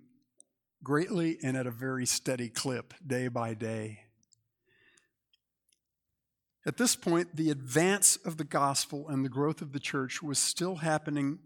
greatly 0.83 1.37
and 1.41 1.55
at 1.55 1.65
a 1.65 1.71
very 1.71 2.05
steady 2.05 2.49
clip 2.49 2.93
day 3.05 3.29
by 3.29 3.53
day. 3.53 4.04
At 6.65 6.77
this 6.77 6.95
point, 6.95 7.35
the 7.35 7.51
advance 7.51 8.17
of 8.17 8.37
the 8.37 8.43
gospel 8.43 9.07
and 9.07 9.23
the 9.23 9.29
growth 9.29 9.61
of 9.61 9.71
the 9.71 9.79
church 9.79 10.23
was 10.23 10.39
still 10.39 10.77
happening 10.77 11.39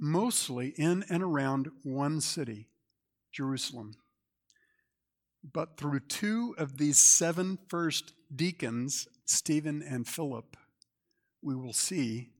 mostly 0.00 0.74
in 0.76 1.04
and 1.08 1.22
around 1.22 1.70
one 1.84 2.20
city, 2.20 2.66
Jerusalem. 3.32 3.94
But 5.52 5.76
through 5.76 6.00
two 6.00 6.54
of 6.58 6.78
these 6.78 6.98
seven 6.98 7.58
first 7.68 8.14
deacons, 8.34 9.06
Stephen 9.26 9.82
and 9.82 10.08
Philip, 10.08 10.56
we 11.40 11.54
will 11.54 11.72
see 11.72 12.30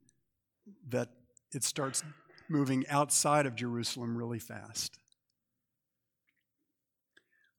that 0.88 1.10
it 1.52 1.62
starts 1.62 2.02
moving 2.48 2.84
outside 2.88 3.46
of 3.46 3.54
Jerusalem 3.54 4.16
really 4.16 4.38
fast. 4.40 4.98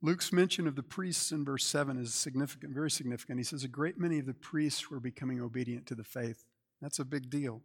Luke's 0.05 0.31
mention 0.31 0.67
of 0.67 0.75
the 0.75 0.83
priests 0.83 1.31
in 1.31 1.43
verse 1.43 1.65
7 1.65 1.97
is 1.97 2.13
significant, 2.13 2.75
very 2.75 2.91
significant. 2.91 3.39
He 3.39 3.43
says 3.43 3.63
a 3.63 3.67
great 3.67 3.97
many 3.97 4.19
of 4.19 4.27
the 4.27 4.35
priests 4.35 4.91
were 4.91 4.99
becoming 4.99 5.41
obedient 5.41 5.87
to 5.87 5.95
the 5.95 6.03
faith. 6.03 6.45
That's 6.79 6.99
a 6.99 7.05
big 7.05 7.31
deal. 7.31 7.63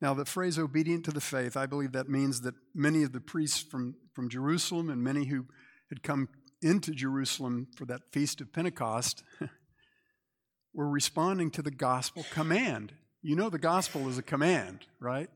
Now, 0.00 0.14
the 0.14 0.24
phrase 0.24 0.58
obedient 0.58 1.04
to 1.04 1.12
the 1.12 1.20
faith, 1.20 1.56
I 1.56 1.66
believe 1.66 1.92
that 1.92 2.08
means 2.08 2.40
that 2.40 2.56
many 2.74 3.04
of 3.04 3.12
the 3.12 3.20
priests 3.20 3.60
from, 3.60 3.94
from 4.12 4.28
Jerusalem 4.28 4.90
and 4.90 5.00
many 5.00 5.26
who 5.26 5.46
had 5.90 6.02
come 6.02 6.28
into 6.60 6.90
Jerusalem 6.90 7.68
for 7.76 7.84
that 7.84 8.10
feast 8.10 8.40
of 8.40 8.52
Pentecost 8.52 9.22
were 10.74 10.88
responding 10.88 11.52
to 11.52 11.62
the 11.62 11.70
gospel 11.70 12.26
command. 12.32 12.94
You 13.22 13.36
know, 13.36 13.48
the 13.48 13.60
gospel 13.60 14.08
is 14.08 14.18
a 14.18 14.22
command, 14.22 14.86
right? 14.98 15.30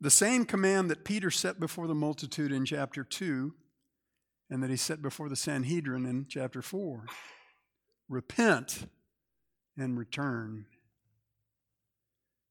The 0.00 0.10
same 0.10 0.44
command 0.44 0.90
that 0.90 1.04
Peter 1.04 1.30
set 1.30 1.58
before 1.58 1.86
the 1.86 1.94
multitude 1.94 2.52
in 2.52 2.64
chapter 2.64 3.04
2 3.04 3.54
and 4.50 4.62
that 4.62 4.70
he 4.70 4.76
set 4.76 5.00
before 5.00 5.28
the 5.28 5.36
Sanhedrin 5.36 6.04
in 6.04 6.26
chapter 6.28 6.62
4 6.62 7.06
repent 8.08 8.86
and 9.76 9.98
return. 9.98 10.66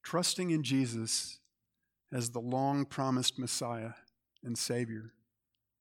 Trusting 0.04 0.52
in 0.52 0.64
Jesus 0.64 1.39
as 2.12 2.32
the 2.32 2.39
long 2.39 2.86
promised 2.86 3.39
Messiah 3.39 3.94
and 4.44 4.58
Savior, 4.58 5.14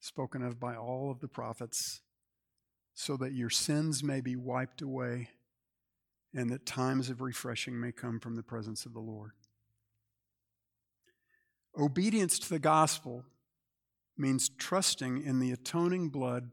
spoken 0.01 0.43
of 0.43 0.61
by 0.61 0.77
all 0.77 1.11
of 1.11 1.21
the 1.21 1.29
prophets, 1.29 2.01
so 2.95 3.17
that 3.17 3.33
your 3.33 3.51
sins 3.51 4.03
may 4.03 4.21
be 4.21 4.37
wiped 4.37 4.83
away 4.83 5.31
and 6.35 6.51
that 6.51 6.65
times 6.65 7.11
of 7.11 7.21
refreshing 7.21 7.79
may 7.79 7.93
come 7.93 8.21
from 8.21 8.37
the 8.37 8.43
presence 8.43 8.87
of 8.87 8.95
the 8.95 9.01
Lord. 9.01 9.33
Obedience 11.79 12.39
to 12.39 12.49
the 12.51 12.59
gospel 12.59 13.25
means 14.17 14.51
trusting 14.51 15.23
in 15.23 15.41
the 15.41 15.53
atoning 15.53 16.11
blood 16.11 16.51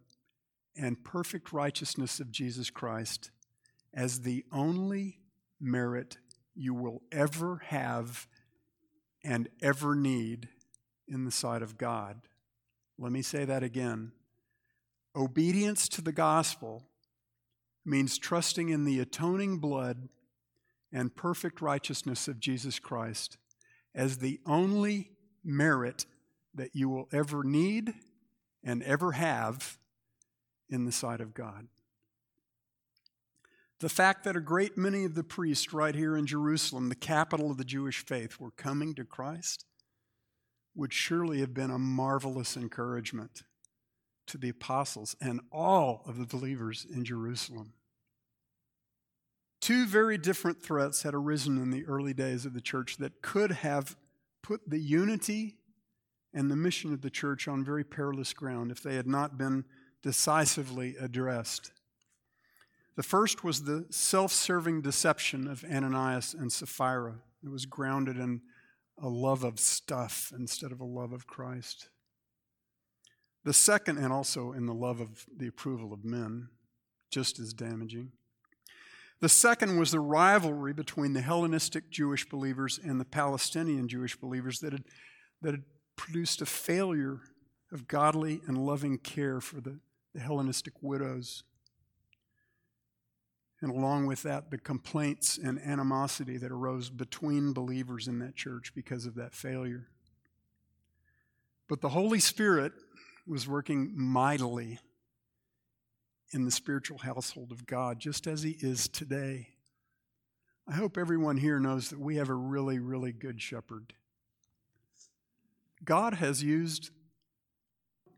and 0.77 1.03
perfect 1.03 1.51
righteousness 1.51 2.19
of 2.19 2.31
Jesus 2.31 2.69
Christ 2.69 3.31
as 3.93 4.21
the 4.21 4.45
only 4.51 5.19
merit 5.59 6.17
you 6.55 6.73
will 6.73 7.01
ever 7.11 7.61
have 7.65 8.27
and 9.23 9.49
ever 9.61 9.93
need 9.95 10.47
in 11.07 11.25
the 11.25 11.31
sight 11.31 11.61
of 11.61 11.77
God. 11.77 12.21
Let 12.97 13.11
me 13.11 13.21
say 13.21 13.43
that 13.45 13.63
again. 13.63 14.13
Obedience 15.15 15.89
to 15.89 16.01
the 16.01 16.11
gospel 16.13 16.83
means 17.83 18.17
trusting 18.17 18.69
in 18.69 18.85
the 18.85 18.99
atoning 18.99 19.57
blood 19.57 20.07
and 20.93 21.15
perfect 21.15 21.61
righteousness 21.61 22.27
of 22.27 22.39
Jesus 22.39 22.79
Christ 22.79 23.37
as 23.93 24.17
the 24.17 24.39
only 24.45 25.11
merit 25.43 26.05
that 26.53 26.75
you 26.75 26.89
will 26.89 27.07
ever 27.11 27.43
need 27.43 27.93
and 28.63 28.83
ever 28.83 29.13
have 29.13 29.77
in 30.69 30.85
the 30.85 30.91
sight 30.91 31.21
of 31.21 31.33
God. 31.33 31.67
The 33.79 33.89
fact 33.89 34.25
that 34.25 34.35
a 34.35 34.41
great 34.41 34.77
many 34.77 35.05
of 35.05 35.15
the 35.15 35.23
priests 35.23 35.71
right 35.71 35.95
here 35.95 36.17
in 36.17 36.25
Jerusalem, 36.25 36.89
the 36.89 36.95
capital 36.95 37.49
of 37.49 37.57
the 37.57 37.63
Jewish 37.63 38.05
faith, 38.05 38.39
were 38.39 38.51
coming 38.51 38.93
to 38.95 39.05
Christ 39.05 39.65
would 40.75 40.93
surely 40.93 41.39
have 41.39 41.53
been 41.53 41.71
a 41.71 41.79
marvelous 41.79 42.57
encouragement 42.57 43.43
to 44.27 44.37
the 44.37 44.49
apostles 44.49 45.15
and 45.21 45.39
all 45.51 46.03
of 46.05 46.17
the 46.17 46.25
believers 46.25 46.85
in 46.93 47.05
Jerusalem. 47.05 47.73
Two 49.69 49.85
very 49.85 50.17
different 50.17 50.63
threats 50.63 51.03
had 51.03 51.13
arisen 51.13 51.59
in 51.59 51.69
the 51.69 51.85
early 51.85 52.11
days 52.11 52.43
of 52.43 52.55
the 52.55 52.59
church 52.59 52.97
that 52.97 53.21
could 53.21 53.51
have 53.51 53.95
put 54.41 54.67
the 54.67 54.79
unity 54.79 55.57
and 56.33 56.49
the 56.49 56.55
mission 56.55 56.91
of 56.91 57.03
the 57.03 57.11
church 57.11 57.47
on 57.47 57.63
very 57.63 57.83
perilous 57.83 58.33
ground 58.33 58.71
if 58.71 58.81
they 58.81 58.95
had 58.95 59.05
not 59.05 59.37
been 59.37 59.65
decisively 60.01 60.95
addressed. 60.99 61.71
The 62.95 63.03
first 63.03 63.43
was 63.43 63.65
the 63.65 63.85
self 63.91 64.31
serving 64.31 64.81
deception 64.81 65.47
of 65.47 65.63
Ananias 65.63 66.33
and 66.33 66.51
Sapphira. 66.51 67.19
It 67.43 67.49
was 67.49 67.67
grounded 67.67 68.17
in 68.17 68.41
a 68.99 69.07
love 69.07 69.43
of 69.43 69.59
stuff 69.59 70.33
instead 70.35 70.71
of 70.71 70.79
a 70.79 70.83
love 70.83 71.13
of 71.13 71.27
Christ. 71.27 71.89
The 73.43 73.53
second, 73.53 73.99
and 73.99 74.11
also 74.11 74.51
in 74.51 74.65
the 74.65 74.73
love 74.73 74.99
of 74.99 75.27
the 75.31 75.45
approval 75.45 75.93
of 75.93 76.03
men, 76.03 76.49
just 77.11 77.37
as 77.37 77.53
damaging. 77.53 78.13
The 79.21 79.29
second 79.29 79.77
was 79.77 79.91
the 79.91 79.99
rivalry 79.99 80.71
between 80.73 81.13
the 81.13 81.21
Hellenistic 81.21 81.89
Jewish 81.89 82.27
believers 82.27 82.79
and 82.81 82.99
the 82.99 83.05
Palestinian 83.05 83.87
Jewish 83.87 84.15
believers 84.15 84.59
that 84.59 84.71
had, 84.71 84.85
that 85.41 85.51
had 85.51 85.63
produced 85.97 86.41
a 86.41 86.45
failure 86.45 87.19
of 87.71 87.87
godly 87.87 88.41
and 88.47 88.57
loving 88.57 88.97
care 88.97 89.41
for 89.41 89.59
the, 89.59 89.79
the 90.13 90.21
Hellenistic 90.21 90.73
widows. 90.81 91.43
And 93.61 93.71
along 93.71 94.05
with 94.05 94.23
that, 94.23 94.51
the 94.51 94.57
complaints 94.57 95.37
and 95.37 95.59
animosity 95.59 96.37
that 96.37 96.51
arose 96.51 96.89
between 96.89 97.51
believers 97.51 98.07
in 98.07 98.19
that 98.19 98.37
church 98.37 98.71
because 98.73 99.05
of 99.05 99.15
that 99.15 99.35
failure. 99.35 99.87
But 101.67 101.81
the 101.81 101.89
Holy 101.89 102.19
Spirit 102.19 102.71
was 103.27 103.49
working 103.49 103.91
mightily 103.95 104.79
in 106.31 106.45
the 106.45 106.51
spiritual 106.51 106.99
household 106.99 107.51
of 107.51 107.65
God, 107.65 107.99
just 107.99 108.27
as 108.27 108.43
He 108.43 108.57
is 108.59 108.87
today. 108.87 109.49
I 110.67 110.73
hope 110.73 110.97
everyone 110.97 111.37
here 111.37 111.59
knows 111.59 111.89
that 111.89 111.99
we 111.99 112.17
have 112.17 112.29
a 112.29 112.35
really, 112.35 112.79
really 112.79 113.11
good 113.11 113.41
shepherd. 113.41 113.93
God 115.83 116.15
has 116.15 116.43
used 116.43 116.91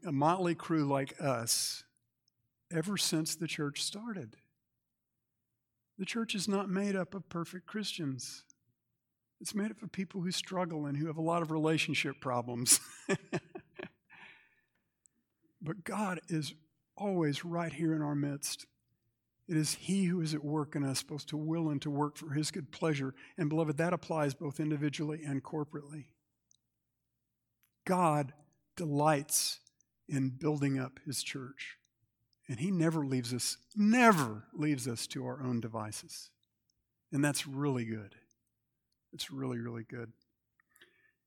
a 0.05 0.11
motley 0.11 0.55
crew 0.55 0.85
like 0.85 1.15
us 1.21 1.83
ever 2.71 2.97
since 2.97 3.35
the 3.35 3.47
church 3.47 3.83
started. 3.83 4.35
The 5.97 6.05
church 6.05 6.33
is 6.35 6.47
not 6.47 6.69
made 6.69 6.95
up 6.95 7.13
of 7.13 7.29
perfect 7.29 7.67
Christians. 7.67 8.43
It's 9.39 9.55
made 9.55 9.71
up 9.71 9.81
of 9.81 9.91
people 9.91 10.21
who 10.21 10.31
struggle 10.31 10.85
and 10.85 10.97
who 10.97 11.07
have 11.07 11.17
a 11.17 11.21
lot 11.21 11.41
of 11.41 11.51
relationship 11.51 12.19
problems. 12.19 12.79
but 15.61 15.83
God 15.83 16.19
is 16.27 16.53
always 17.01 17.43
right 17.43 17.73
here 17.73 17.93
in 17.93 18.01
our 18.01 18.15
midst. 18.15 18.65
It 19.47 19.57
is 19.57 19.73
He 19.73 20.05
who 20.05 20.21
is 20.21 20.33
at 20.33 20.45
work 20.45 20.75
in 20.75 20.83
us, 20.83 21.01
both 21.03 21.25
to 21.27 21.37
will 21.37 21.69
and 21.69 21.81
to 21.81 21.89
work 21.89 22.15
for 22.15 22.29
His 22.31 22.51
good 22.51 22.71
pleasure. 22.71 23.13
And, 23.37 23.49
beloved, 23.49 23.77
that 23.77 23.93
applies 23.93 24.33
both 24.33 24.59
individually 24.59 25.21
and 25.25 25.43
corporately. 25.43 26.05
God 27.85 28.33
delights 28.75 29.59
in 30.07 30.29
building 30.29 30.79
up 30.79 30.99
His 31.05 31.23
church. 31.23 31.77
And 32.47 32.59
He 32.59 32.71
never 32.71 33.05
leaves 33.05 33.33
us, 33.33 33.57
never 33.75 34.43
leaves 34.53 34.87
us 34.87 35.07
to 35.07 35.25
our 35.25 35.41
own 35.41 35.59
devices. 35.59 36.29
And 37.11 37.25
that's 37.25 37.47
really 37.47 37.85
good. 37.85 38.15
It's 39.11 39.31
really, 39.31 39.57
really 39.57 39.83
good. 39.83 40.13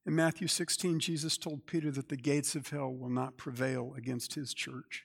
In 0.06 0.14
Matthew 0.14 0.48
16, 0.48 1.00
Jesus 1.00 1.36
told 1.36 1.66
Peter 1.66 1.90
that 1.90 2.08
the 2.08 2.16
gates 2.16 2.54
of 2.54 2.68
hell 2.68 2.92
will 2.92 3.10
not 3.10 3.36
prevail 3.36 3.94
against 3.96 4.34
his 4.34 4.52
church. 4.52 5.04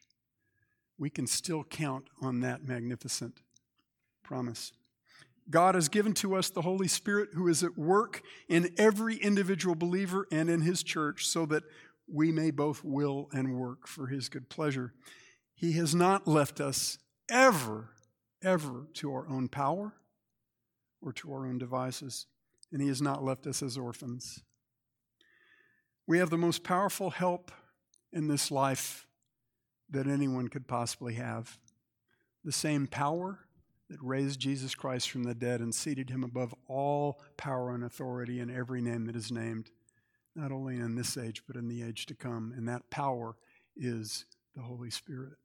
We 0.99 1.09
can 1.09 1.25
still 1.25 1.63
count 1.63 2.05
on 2.21 2.41
that 2.41 2.63
magnificent 2.63 3.39
promise. 4.21 4.71
God 5.49 5.73
has 5.73 5.89
given 5.89 6.13
to 6.15 6.35
us 6.35 6.51
the 6.51 6.61
Holy 6.61 6.87
Spirit 6.87 7.29
who 7.33 7.47
is 7.47 7.63
at 7.63 7.75
work 7.75 8.21
in 8.47 8.69
every 8.77 9.15
individual 9.15 9.73
believer 9.73 10.27
and 10.31 10.49
in 10.49 10.61
his 10.61 10.83
church 10.83 11.25
so 11.25 11.47
that 11.47 11.63
we 12.07 12.31
may 12.31 12.51
both 12.51 12.83
will 12.83 13.29
and 13.31 13.55
work 13.55 13.87
for 13.87 14.07
his 14.07 14.29
good 14.29 14.49
pleasure. 14.49 14.93
He 15.55 15.71
has 15.73 15.95
not 15.95 16.27
left 16.27 16.61
us 16.61 16.99
ever, 17.29 17.89
ever 18.43 18.87
to 18.95 19.11
our 19.11 19.27
own 19.27 19.47
power 19.47 19.93
or 21.01 21.13
to 21.13 21.31
our 21.31 21.45
own 21.45 21.57
devices, 21.57 22.27
and 22.71 22.81
He 22.81 22.87
has 22.87 23.01
not 23.01 23.23
left 23.23 23.47
us 23.47 23.61
as 23.61 23.77
orphans. 23.77 24.41
We 26.07 26.17
have 26.19 26.29
the 26.29 26.37
most 26.37 26.63
powerful 26.63 27.09
help 27.11 27.51
in 28.11 28.27
this 28.27 28.51
life 28.51 29.05
that 29.91 30.07
anyone 30.07 30.47
could 30.47 30.67
possibly 30.67 31.15
have. 31.15 31.57
The 32.43 32.51
same 32.51 32.87
power 32.87 33.39
that 33.89 33.99
raised 34.01 34.39
Jesus 34.39 34.75
Christ 34.75 35.09
from 35.09 35.23
the 35.23 35.33
dead 35.33 35.61
and 35.61 35.73
seated 35.73 36.09
him 36.09 36.23
above 36.23 36.53
all 36.67 37.21
power 37.37 37.73
and 37.73 37.83
authority 37.83 38.39
in 38.39 38.49
every 38.49 38.81
name 38.81 39.05
that 39.05 39.15
is 39.15 39.31
named, 39.31 39.71
not 40.35 40.51
only 40.51 40.75
in 40.75 40.95
this 40.95 41.17
age, 41.17 41.43
but 41.47 41.55
in 41.55 41.67
the 41.67 41.83
age 41.83 42.05
to 42.05 42.15
come. 42.15 42.53
And 42.55 42.67
that 42.67 42.89
power 42.91 43.35
is 43.75 44.25
the 44.55 44.61
Holy 44.61 44.91
Spirit 44.91 45.37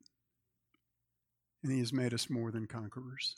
and 1.64 1.72
He 1.72 1.80
has 1.80 1.92
made 1.92 2.14
us 2.14 2.30
more 2.30 2.52
than 2.52 2.66
conquerors. 2.66 3.36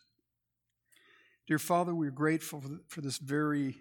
Dear 1.47 1.61
Father, 1.61 1.95
we're 1.95 2.11
grateful 2.11 2.63
for 2.89 3.01
this 3.01 3.19
very 3.19 3.77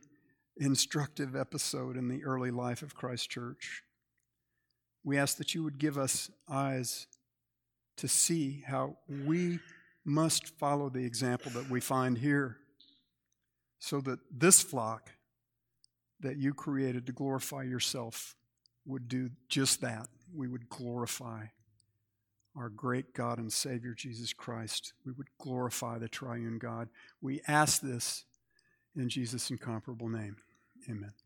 instructive 0.56 1.36
episode 1.36 1.98
in 1.98 2.08
the 2.08 2.24
early 2.24 2.52
life 2.52 2.84
of 2.84 2.96
Christ 2.96 3.30
Church. 3.30 3.82
We 5.04 5.18
ask 5.18 5.38
that 5.38 5.56
you 5.56 5.64
would 5.64 5.80
give 5.80 5.98
us 5.98 6.30
eyes 6.48 7.08
to 7.98 8.08
see 8.08 8.64
how 8.68 8.98
we 9.26 9.60
must 10.04 10.48
follow 10.60 10.89
the 10.89 11.04
example 11.04 11.52
that 11.52 11.70
we 11.70 11.80
find 11.80 12.18
here 12.18 12.58
so 13.80 14.00
that 14.02 14.20
this 14.32 14.62
flock 14.62 15.12
that 16.20 16.38
you 16.38 16.54
created 16.54 17.06
to 17.06 17.12
glorify 17.12 17.64
yourself 17.64 18.36
would 18.86 19.08
do 19.08 19.30
just 19.50 19.82
that. 19.82 20.08
We 20.34 20.48
would 20.48 20.70
glorify 20.70 21.46
our 22.56 22.70
great 22.70 23.14
God 23.14 23.38
and 23.38 23.52
Savior 23.52 23.93
Jesus 23.93 24.34
Christ. 24.34 24.93
We 25.06 25.12
would 25.12 25.28
glorify 25.39 25.98
the 25.98 26.08
triune 26.08 26.58
God. 26.58 26.89
We 27.22 27.41
ask 27.48 27.82
this 27.82 28.24
in 28.96 29.10
Jesus' 29.10 29.52
incomparable 29.52 30.10
name. 30.10 30.38
Amen. 30.89 31.25